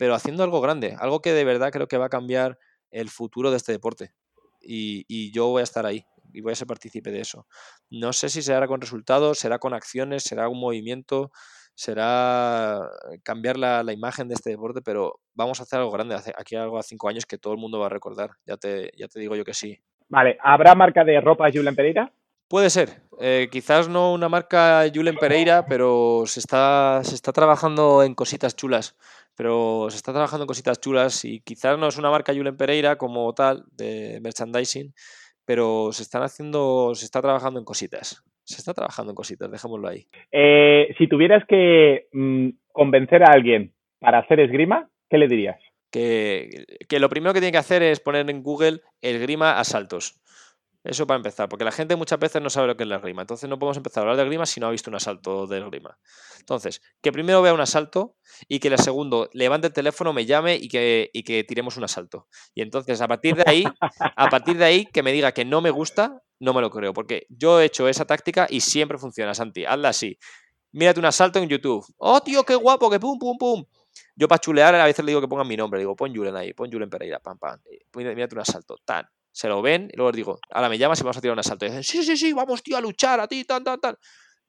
[0.00, 2.58] Pero haciendo algo grande, algo que de verdad creo que va a cambiar
[2.90, 4.14] el futuro de este deporte.
[4.62, 7.46] Y, y yo voy a estar ahí y voy a ser partícipe de eso.
[7.90, 11.32] No sé si será con resultados, será con acciones, será un movimiento,
[11.74, 12.80] será
[13.22, 16.16] cambiar la, la imagen de este deporte, pero vamos a hacer algo grande.
[16.38, 18.30] Aquí algo a cinco años que todo el mundo va a recordar.
[18.46, 19.78] Ya te, ya te digo yo que sí.
[20.08, 22.10] Vale, ¿habrá marca de ropa Julen Pereira?
[22.48, 23.02] Puede ser.
[23.20, 28.56] Eh, quizás no una marca Julen Pereira, pero se está, se está trabajando en cositas
[28.56, 28.96] chulas.
[29.40, 32.96] Pero se está trabajando en cositas chulas y quizás no es una marca Julen Pereira
[32.96, 34.92] como tal de merchandising,
[35.46, 38.22] pero se están haciendo, se está trabajando en cositas.
[38.44, 40.04] Se está trabajando en cositas, dejémoslo ahí.
[40.30, 45.58] Eh, si tuvieras que mm, convencer a alguien para hacer esgrima, ¿qué le dirías?
[45.90, 50.20] Que, que lo primero que tiene que hacer es poner en Google esgrima a saltos.
[50.82, 53.20] Eso para empezar, porque la gente muchas veces no sabe lo que es la esgrima.
[53.20, 55.58] Entonces no podemos empezar a hablar de esgrima si no ha visto un asalto de
[55.58, 55.98] esgrima.
[56.38, 58.16] Entonces, que primero vea un asalto
[58.48, 61.84] y que el segundo levante el teléfono, me llame y que, y que tiremos un
[61.84, 62.28] asalto.
[62.54, 63.64] Y entonces, a partir de ahí,
[64.16, 66.94] a partir de ahí, que me diga que no me gusta, no me lo creo.
[66.94, 69.66] Porque yo he hecho esa táctica y siempre funciona, Santi.
[69.66, 70.18] Hazla así.
[70.72, 71.84] Mírate un asalto en YouTube.
[71.98, 72.88] ¡Oh, tío, qué guapo!
[72.88, 73.64] ¡Que pum, pum, pum!
[74.16, 75.78] Yo para chulear a veces le digo que pongan mi nombre.
[75.78, 77.60] Digo, pon Julen ahí, pon Julen Pereira, pam, pam.
[77.94, 79.06] Mírate un asalto, tan
[79.40, 81.38] se lo ven y luego les digo, ahora me llamas y vamos a tirar un
[81.38, 81.64] asalto.
[81.64, 83.96] Y dicen, sí, sí, sí, vamos, tío, a luchar a ti, tan, tan, tan.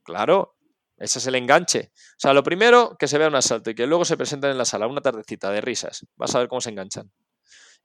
[0.03, 0.57] Claro,
[0.97, 1.91] ese es el enganche.
[1.95, 4.57] O sea, lo primero, que se vea un asalto y que luego se presenten en
[4.57, 6.05] la sala una tardecita de risas.
[6.17, 7.09] Vas a ver cómo se enganchan.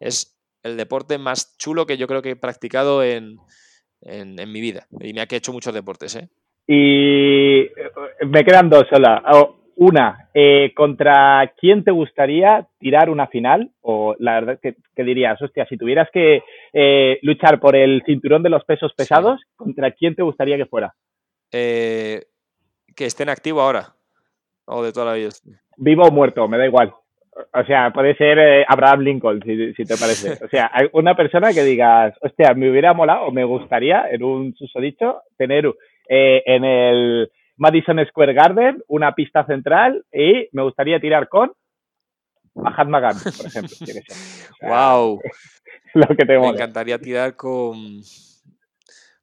[0.01, 3.37] Es el deporte más chulo que yo creo que he practicado en,
[4.01, 4.89] en, mi vida.
[5.01, 6.29] Y me ha hecho muchos deportes, ¿eh?
[6.67, 7.93] Y eh,
[8.27, 9.23] me quedan dos sola.
[9.79, 13.73] Una, eh, ¿contra quién te gustaría tirar una final?
[13.83, 18.49] O la verdad que, dirías, hostia, si tuvieras que eh, luchar por el cinturón de
[18.49, 20.95] los pesos pesados, ¿contra quién te gustaría que fuera?
[21.53, 22.23] Eh,
[22.97, 23.89] que esté en activo ahora.
[24.65, 25.29] O de toda la vida.
[25.77, 26.95] Vivo o muerto, me da igual.
[27.53, 30.43] O sea, puede ser Abraham Lincoln, si, si, te parece.
[30.43, 34.55] O sea, una persona que digas, hostia, me hubiera molado o me gustaría, en un
[34.55, 35.71] susodicho, tener
[36.09, 41.53] en el Madison Square Garden, una pista central y me gustaría tirar con
[42.55, 43.77] Mahatma Gandhi, por ejemplo.
[44.63, 45.21] wow.
[45.97, 48.03] lo que me encantaría tirar con.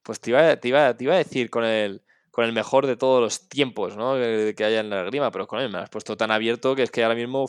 [0.01, 3.47] Pues te iba, te iba, a decir con el, con el mejor de todos los
[3.47, 4.15] tiempos ¿no?
[4.15, 6.91] que, haya en la grima, pero con él me has puesto tan abierto que es
[6.91, 7.45] que ahora mismo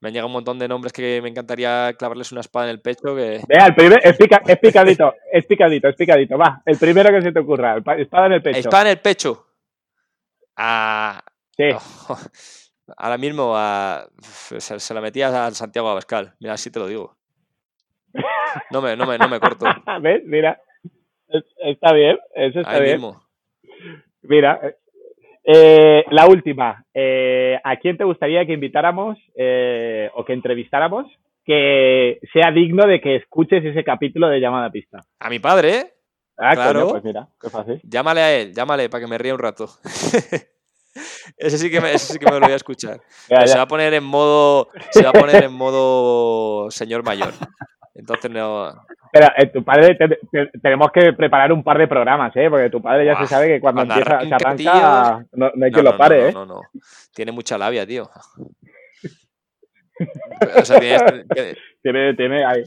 [0.00, 2.80] me han llegado un montón de nombres que me encantaría clavarles una espada en el
[2.80, 3.14] pecho.
[3.14, 3.42] Que...
[3.46, 6.38] Vea, el primer, es, picadito, es picadito, es picadito.
[6.38, 8.58] Va, el primero que se te ocurra, espada en el pecho.
[8.60, 9.49] Espada en el pecho.
[10.56, 11.70] Sí.
[12.96, 13.54] ahora mismo
[14.20, 16.34] se, la metía a Santiago Abascal.
[16.40, 17.16] Mira, así te lo digo.
[18.70, 19.66] No me, no me, no me corto.
[20.02, 20.22] ¿Ves?
[20.24, 20.60] Mira.
[21.58, 23.00] Está bien, eso está bien.
[24.22, 24.60] Mira,
[25.44, 26.84] eh, la última.
[26.92, 31.06] Eh, ¿A quién te gustaría que invitáramos eh, o que entrevistáramos
[31.44, 35.00] que sea digno de que escuches ese capítulo de Llamada Pista?
[35.18, 35.92] A mi padre, ¿eh?
[36.40, 36.88] Ah, claro.
[36.88, 37.80] pues mira, qué fácil.
[37.84, 39.68] Llámale a él, llámale para que me ría un rato.
[41.36, 43.00] ese, sí que me, ese sí que me lo voy a escuchar.
[43.46, 44.68] Se va a poner en modo.
[44.90, 47.34] Se va a poner en modo señor mayor.
[47.94, 48.72] Entonces no.
[49.12, 49.98] Pero eh, tu padre
[50.62, 52.48] tenemos que preparar un par de programas, ¿eh?
[52.48, 55.96] Porque tu padre ya se sabe que cuando empieza, se arranca, no, hay que lo
[55.96, 56.32] pare, ¿eh?
[56.32, 56.60] No, no, no.
[57.12, 58.08] Tiene mucha labia, tío.
[60.56, 62.62] O sea, tiene, tiene, tiene ahí.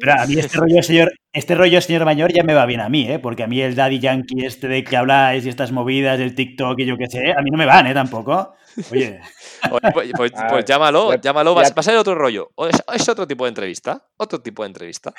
[0.00, 2.88] Pero a mí este rollo, señor, este rollo, señor mayor, ya me va bien a
[2.88, 3.18] mí, ¿eh?
[3.18, 6.78] Porque a mí el daddy yankee este de que habláis y estas movidas del TikTok
[6.80, 7.94] y yo qué sé, a mí no me van, ¿eh?
[7.94, 8.54] Tampoco.
[8.90, 9.20] Oye.
[9.70, 11.54] pues, pues, pues llámalo, llámalo.
[11.54, 12.50] Va, a ser otro rollo.
[12.68, 14.06] Es, es otro tipo de entrevista.
[14.16, 15.12] Otro tipo de entrevista.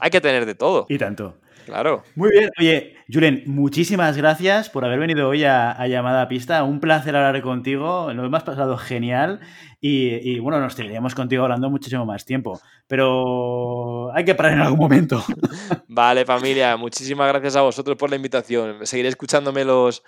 [0.00, 0.86] Hay que tener de todo.
[0.88, 1.38] Y tanto.
[1.64, 2.02] Claro.
[2.14, 2.50] Muy bien.
[2.58, 6.62] Oye, Julen, muchísimas gracias por haber venido hoy a, Llamada a Pista.
[6.62, 8.12] Un placer hablar contigo.
[8.12, 9.40] Lo hemos pasado genial.
[9.80, 12.60] Y, bueno, nos tendríamos contigo hablando muchísimo más tiempo.
[12.86, 15.22] Pero hay que parar en algún momento.
[15.88, 16.76] Vale, familia.
[16.76, 18.86] Muchísimas gracias a vosotros por la invitación.
[18.86, 20.02] Seguiré escuchándome los.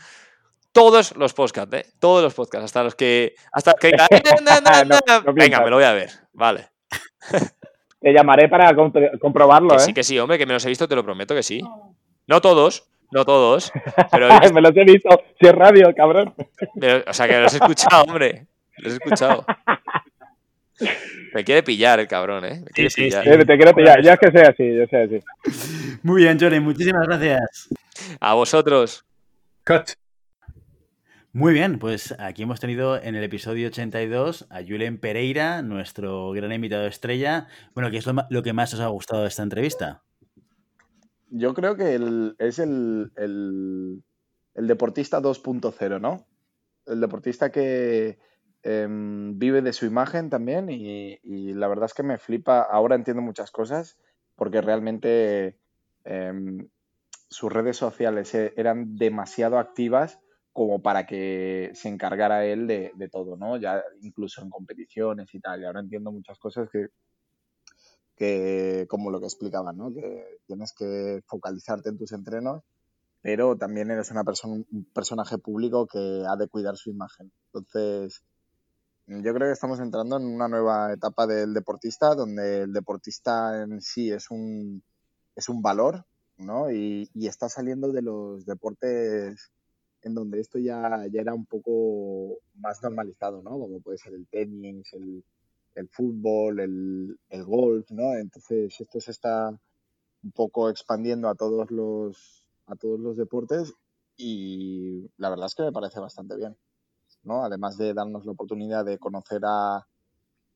[0.77, 1.87] Todos los podcasts, ¿eh?
[1.99, 3.35] Todos los podcasts, hasta los que.
[3.51, 3.93] Hasta que.
[5.33, 6.11] Venga, me lo voy a ver.
[6.35, 6.68] Vale.
[7.99, 8.77] Te llamaré para
[9.18, 9.81] comprobarlo, que ¿eh?
[9.81, 11.62] Sí, que sí, hombre, que me los he visto, te lo prometo que sí.
[12.27, 13.72] No todos, no todos.
[14.12, 15.09] Pero me los he visto,
[15.41, 16.35] si es radio, cabrón.
[17.07, 18.47] o sea, que los he escuchado, hombre.
[18.77, 19.47] Los he escuchado.
[21.33, 22.61] Me quiere pillar el cabrón, ¿eh?
[22.62, 23.24] Me quiere pillar.
[23.24, 25.99] te quiero pillar, ya es que sea así, yo sé así.
[26.03, 27.70] Muy bien, Johnny, muchísimas gracias.
[28.20, 29.07] A vosotros.
[29.64, 29.93] Cut.
[31.37, 36.51] Muy bien, pues aquí hemos tenido en el episodio 82 a Julen Pereira, nuestro gran
[36.51, 37.47] invitado estrella.
[37.74, 40.03] Bueno, ¿qué es lo, que más os ha gustado de esta entrevista?
[41.28, 43.12] Yo creo que es el,
[44.55, 46.26] deportista 2.0, ¿no?
[46.87, 48.18] El deportista que
[48.62, 52.62] em, vive de su imagen también y, la verdad es que me flipa.
[52.62, 53.99] Ahora entiendo muchas cosas
[54.37, 55.59] porque realmente
[56.05, 56.66] em,
[57.28, 60.18] sus redes sociales e, eran demasiado activas
[60.57, 63.59] como para que se encargara él de, todo, ¿no?
[63.59, 65.61] Ya incluso en competiciones y tal.
[65.61, 66.86] Y ahora entiendo muchas cosas que,
[68.16, 69.92] que como lo que explicaban, ¿no?
[69.92, 72.62] Que tienes que focalizarte en tus entrenos,
[73.20, 77.30] pero también eres una persona, un personaje público que ha de cuidar su imagen.
[77.52, 78.22] Entonces,
[79.09, 83.82] yo creo que estamos entrando en una nueva etapa del deportista, donde el deportista en
[83.82, 84.82] sí es un,
[85.34, 86.07] es un valor
[86.38, 86.70] ¿no?
[86.70, 89.50] Y, y está saliendo de los deportes
[90.07, 93.50] en donde esto ya, ya era un poco más normalizado, ¿no?
[93.50, 95.24] Como puede ser el tenis, el,
[95.90, 98.14] fútbol, el, el, golf, ¿no?
[98.14, 99.50] Entonces esto se está
[100.22, 103.74] un poco expandiendo a todos los, a todos los deportes
[104.16, 106.57] y la verdad es que me parece bastante bien,
[107.24, 107.44] ¿no?
[107.44, 109.88] Además de darnos la oportunidad de conocer a,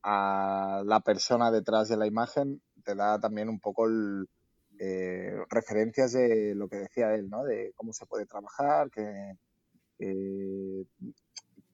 [0.05, 4.28] a la persona detrás de la imagen, te da también un poco el,
[4.83, 7.45] eh, referencias de lo que decía él, ¿no?
[7.45, 9.35] De cómo se puede trabajar, que,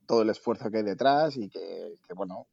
[0.06, 2.48] todo el esfuerzo que hay detrás y que, bueno,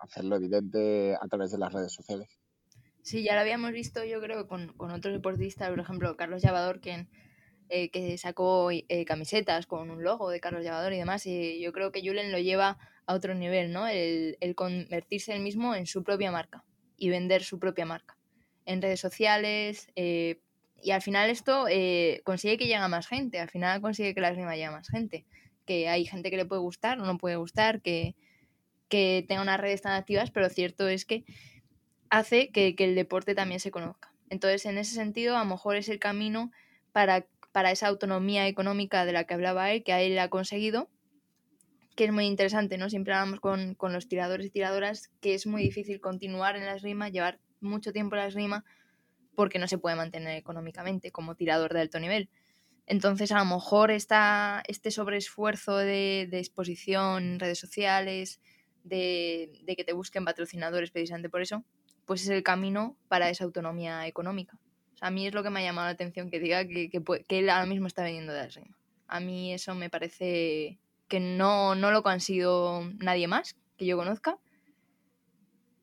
[0.00, 2.28] hacerlo evidente a través de las redes sociales.
[3.02, 6.80] Sí, ya lo habíamos visto yo creo con, con otros deportistas, por ejemplo, Carlos Llavador,
[6.80, 7.06] que,
[7.68, 11.74] eh, que sacó eh, camisetas con un logo de Carlos Llavador y demás, y yo
[11.74, 13.86] creo que Julen lo lleva a otro nivel, ¿no?
[13.86, 16.64] El convertirse él mismo en su propia marca
[16.96, 18.16] y vender su propia marca
[18.66, 19.88] en redes sociales.
[19.96, 20.40] Eh,
[20.82, 24.20] y al final esto eh, consigue que llegue a más gente, al final consigue que
[24.20, 25.24] la esgrima llegue a más gente.
[25.64, 28.14] Que hay gente que le puede gustar o no puede gustar, que,
[28.88, 31.24] que tenga unas redes tan activas, pero cierto es que
[32.10, 34.12] hace que, que, el deporte también se conozca.
[34.28, 36.50] Entonces, en ese sentido, a lo mejor es el camino
[36.92, 40.90] para, para esa autonomía económica de la que hablaba él, que a él ha conseguido,
[41.96, 42.90] que es muy interesante, ¿no?
[42.90, 46.74] Siempre hablamos con, con los tiradores y tiradoras que es muy difícil continuar en la
[46.74, 48.64] esgrima, llevar mucho tiempo la esgrima
[49.34, 52.30] porque no se puede mantener económicamente como tirador de alto nivel.
[52.86, 58.40] Entonces, a lo mejor esta, este sobreesfuerzo de, de exposición redes sociales,
[58.84, 61.64] de, que te busquen patrocinadores precisamente por eso,
[62.04, 64.58] pues es el camino para esa autonomía económica.
[65.00, 67.38] A mí es lo que me ha llamado la atención que diga que, que, que
[67.38, 68.78] él ahora mismo está vendiendo de la esgrima.
[69.08, 74.38] A mí eso me parece que no, no lo consigo nadie más que yo conozca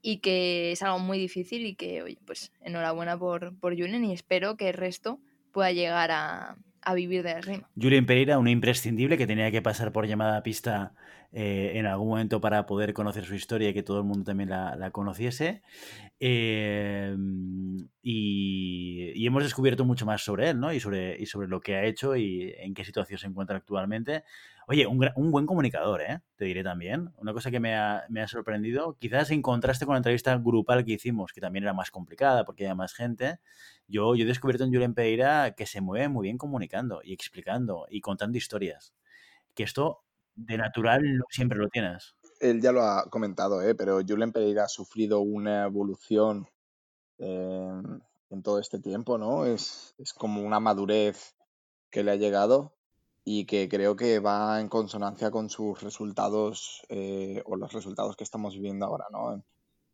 [0.02, 4.14] y que es algo muy difícil y que, oye, pues enhorabuena por, por Julen y
[4.14, 5.20] espero que el resto
[5.52, 7.70] pueda llegar a, a vivir de la rima.
[7.80, 10.93] Julen Pereira, un imprescindible que tenía que pasar por llamada a pista
[11.34, 14.49] eh, en algún momento para poder conocer su historia y que todo el mundo también
[14.49, 15.62] la, la conociese.
[16.20, 17.16] Eh,
[18.02, 20.74] y, y, hemos descubierto mucho más sobre él, ¿no?
[20.74, 24.24] Y sobre, y sobre lo que ha hecho y en qué situación se encuentra actualmente.
[24.68, 26.22] Oye, un, un buen comunicador, ¿eh?
[26.36, 27.12] Te diré también.
[27.18, 30.86] Una cosa que me ha, me ha, sorprendido, quizás en contraste con la entrevista grupal
[30.86, 33.39] que hicimos, que también era más complicada porque había más gente,
[33.88, 37.86] yo, yo he descubierto en Julen Pereira que se mueve muy bien comunicando y explicando
[37.89, 38.93] y contando historias.
[39.55, 40.03] Que esto
[40.36, 42.16] de natural siempre lo tienes.
[42.39, 43.76] Él ya lo ha comentado, ¿eh?
[43.76, 46.47] pero Julen Pereira ha sufrido una evolución
[47.18, 47.82] eh,
[48.30, 49.45] en todo este tiempo, ¿no?
[49.45, 51.36] Es, es como una madurez
[51.89, 52.74] que le ha llegado
[53.24, 58.24] y que creo que va en consonancia con sus resultados eh, o los resultados que
[58.24, 59.43] estamos viviendo ahora, ¿no?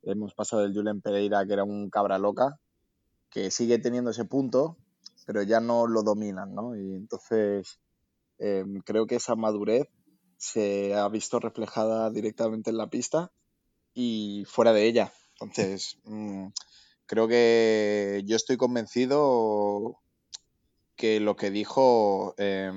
[0.04, 2.60] Hemos pasado del Julen Pereira, que era un cabra loca,
[3.30, 4.78] que sigue teniendo ese punto,
[5.26, 6.76] pero ya no lo dominan, ¿no?
[6.76, 7.80] Y entonces
[8.40, 9.90] eh, creo que esa madurez
[10.38, 13.32] se ha visto reflejada directamente en la pista
[13.94, 15.12] y fuera de ella.
[15.42, 16.48] Entonces, mmm,
[17.06, 20.00] creo que yo estoy convencido
[20.96, 22.72] que lo que dijo eh,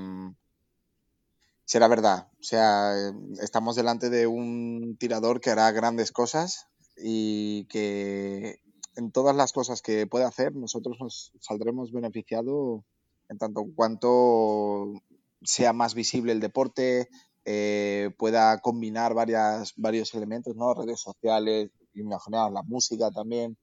[1.70, 2.26] será verdad.
[2.40, 6.66] O sea, estamos delante de un tirador que hará grandes cosas
[6.96, 8.58] y que
[8.96, 12.82] en todas las cosas que puede hacer nosotros nos saldremos beneficiados
[13.28, 14.94] en tanto en cuanto
[15.42, 17.08] sea más visible el deporte,
[17.44, 20.74] eh, pueda combinar varias, varios elementos, ¿no?
[20.74, 23.56] Redes sociales, imaginar la música también,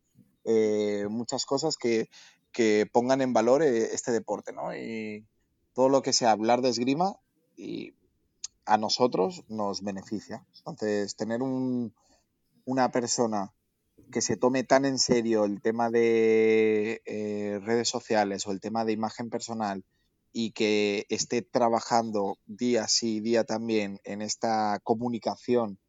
[0.46, 2.08] eh, muchas cosas que,
[2.54, 4.74] que, pongan en valor eh, este deporte, ¿no?
[4.74, 5.28] Y
[5.74, 7.18] todo lo que sea hablar de esgrima
[7.58, 7.94] y
[8.66, 10.46] a nosotros nos beneficia.
[10.60, 11.94] Entonces, tener un,
[12.66, 13.54] una persona
[14.12, 18.86] que se tome tan en serio el tema de eh, redes sociales o el tema
[18.86, 19.84] de imagen personal
[20.32, 25.80] y que esté trabajando día sí, día también en esta comunicación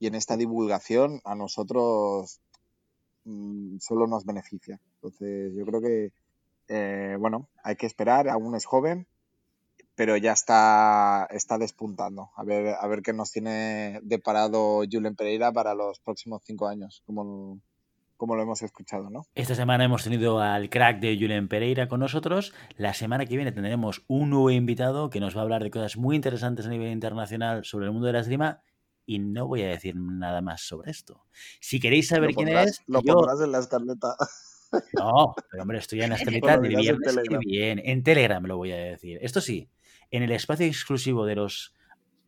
[0.00, 2.40] y en esta divulgación, a nosotros
[3.24, 4.80] mmm, solo nos beneficia.
[4.94, 6.12] Entonces, yo creo que,
[6.68, 9.06] eh, bueno, hay que esperar, aún es joven,
[9.98, 12.30] pero ya está, está despuntando.
[12.36, 17.02] A ver, a ver qué nos tiene deparado Julen Pereira para los próximos cinco años,
[17.04, 17.60] como,
[18.16, 19.26] como lo hemos escuchado, ¿no?
[19.34, 22.54] Esta semana hemos tenido al crack de Julen Pereira con nosotros.
[22.76, 25.96] La semana que viene tendremos un nuevo invitado que nos va a hablar de cosas
[25.96, 28.62] muy interesantes a nivel internacional sobre el mundo de la esgrima.
[29.04, 31.24] Y no voy a decir nada más sobre esto.
[31.60, 32.82] Si queréis saber quién es.
[32.86, 33.14] Lo yo...
[33.14, 34.14] pondrás en la escaleta.
[34.92, 37.16] No, pero hombre, estoy en la escaleta de viernes.
[37.16, 37.80] En bien.
[37.82, 39.18] En Telegram lo voy a decir.
[39.22, 39.68] Esto sí,
[40.10, 41.74] en el espacio exclusivo de los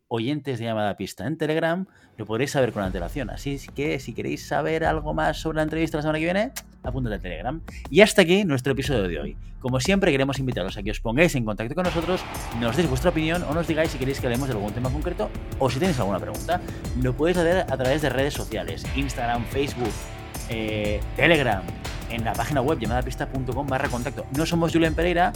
[0.07, 1.85] oyentes de llamada pista en Telegram,
[2.17, 3.29] lo podréis saber con antelación.
[3.29, 6.51] Así que si queréis saber algo más sobre la entrevista la semana que viene,
[6.83, 7.61] apúntate al Telegram.
[7.89, 9.37] Y hasta aquí nuestro episodio de hoy.
[9.61, 12.21] Como siempre, queremos invitaros a que os pongáis en contacto con nosotros,
[12.59, 15.29] nos deis vuestra opinión o nos digáis si queréis que hablemos de algún tema concreto
[15.59, 16.59] o si tenéis alguna pregunta.
[17.01, 19.91] Lo podéis hacer a través de redes sociales, Instagram, Facebook,
[20.49, 21.63] eh, Telegram,
[22.09, 24.25] en la página web llamadapista.com barra contacto.
[24.35, 25.31] No somos Julián Pereira,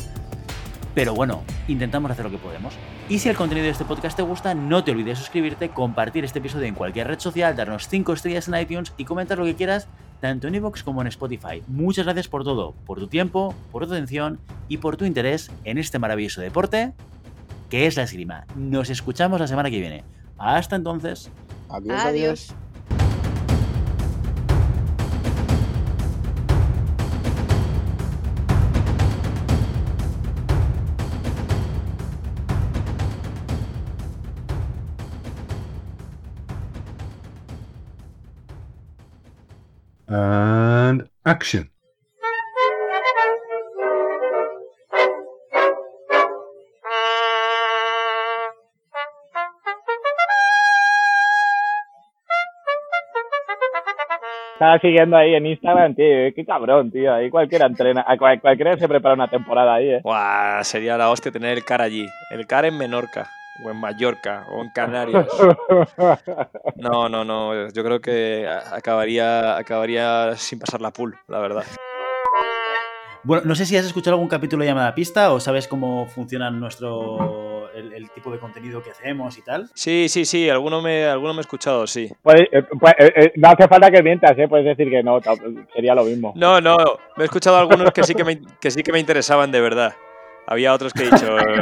[0.96, 2.74] pero bueno, intentamos hacer lo que podemos.
[3.10, 6.24] Y si el contenido de este podcast te gusta, no te olvides de suscribirte, compartir
[6.24, 9.56] este episodio en cualquier red social, darnos 5 estrellas en iTunes y comentar lo que
[9.56, 9.88] quieras,
[10.22, 11.62] tanto en iVoox como en Spotify.
[11.68, 14.40] Muchas gracias por todo, por tu tiempo, por tu atención
[14.70, 16.94] y por tu interés en este maravilloso deporte
[17.70, 18.46] que es la esgrima.
[18.56, 20.04] Nos escuchamos la semana que viene.
[20.38, 21.30] Hasta entonces.
[21.70, 22.06] Adiós, adiós.
[22.06, 22.56] Adiós.
[40.08, 41.70] And action.
[54.54, 56.06] Estaba siguiendo ahí en Instagram, tío.
[56.34, 57.14] Qué cabrón, tío.
[57.14, 60.00] Ahí cualquiera entrena, a cual- cualquiera se prepara una temporada ahí, eh.
[60.02, 62.08] Buah, sería la hostia tener el CAR allí.
[62.32, 63.28] El CAR en Menorca,
[63.64, 65.28] o en Mallorca, o en Canarias.
[66.76, 67.70] No, no, no.
[67.70, 71.64] Yo creo que acabaría, acabaría sin pasar la pool, la verdad.
[73.24, 76.52] Bueno, no sé si has escuchado algún capítulo de llamada pista o sabes cómo funciona
[76.52, 79.68] nuestro el, el tipo de contenido que hacemos y tal.
[79.74, 80.48] Sí, sí, sí.
[80.50, 82.12] Alguno me, alguno me he escuchado, sí.
[82.22, 84.48] Puede- eh, pues, eh, eh, no hace falta que mientas, ¿eh?
[84.48, 85.20] Puedes decir que no,
[85.74, 86.34] sería lo mismo.
[86.36, 86.78] No, no.
[87.18, 89.96] Me he escuchado algunos que sí que me, que sí que me interesaban de verdad.
[90.48, 91.62] Había otros que he dicho, "Eh,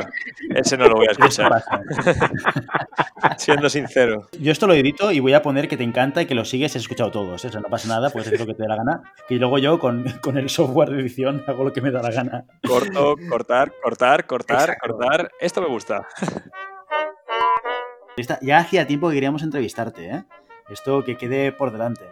[0.56, 1.64] ese no lo voy a escuchar,
[3.38, 4.28] siendo sincero.
[4.40, 6.74] Yo esto lo edito y voy a poner que te encanta y que lo sigues
[6.76, 7.46] y has escuchado todos.
[7.46, 7.48] ¿eh?
[7.48, 9.02] Eso no pasa nada, puedes hacer lo que te dé la gana.
[9.28, 12.12] Que luego yo con, con el software de edición hago lo que me da la
[12.12, 12.46] gana.
[12.68, 14.98] Corto, cortar, cortar, cortar, Exacto.
[14.98, 15.32] cortar.
[15.40, 16.06] Esto me gusta.
[18.18, 20.24] Esta- Ya hacía tiempo que queríamos entrevistarte, ¿eh?
[20.70, 22.04] Esto que quede por delante.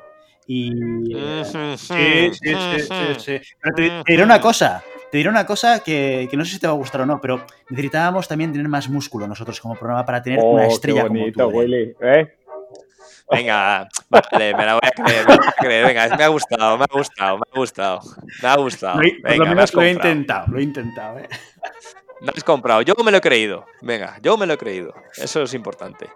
[0.47, 1.15] Y.
[1.15, 3.55] eh, Sí, sí, sí, sí, sí.
[3.61, 4.83] Pero te, te diré una cosa.
[5.11, 7.19] Te diré una cosa que, que no sé si te va a gustar o no,
[7.19, 11.03] pero necesitábamos también tener más músculo nosotros como programa para tener Oh, una qué estrella
[11.03, 11.61] bonito, como tú.
[11.61, 11.65] ¿eh?
[11.65, 11.95] Willy.
[12.01, 12.37] ¿eh?
[13.29, 15.85] Venga, vale, me la voy a creer, me la voy a creer.
[15.85, 17.99] Venga, me ha gustado, me ha gustado, me ha gustado.
[18.41, 18.99] Me ha gustado.
[19.01, 20.09] Lo he- por Venga, lo me menos has lo he comprado.
[20.13, 21.29] intentado, lo he intentado, ¿eh?
[22.21, 22.81] Me has comprado.
[22.81, 23.65] Yo me lo he creído.
[23.81, 24.93] Venga, yo me lo he creído.
[25.15, 26.09] Eso es importante.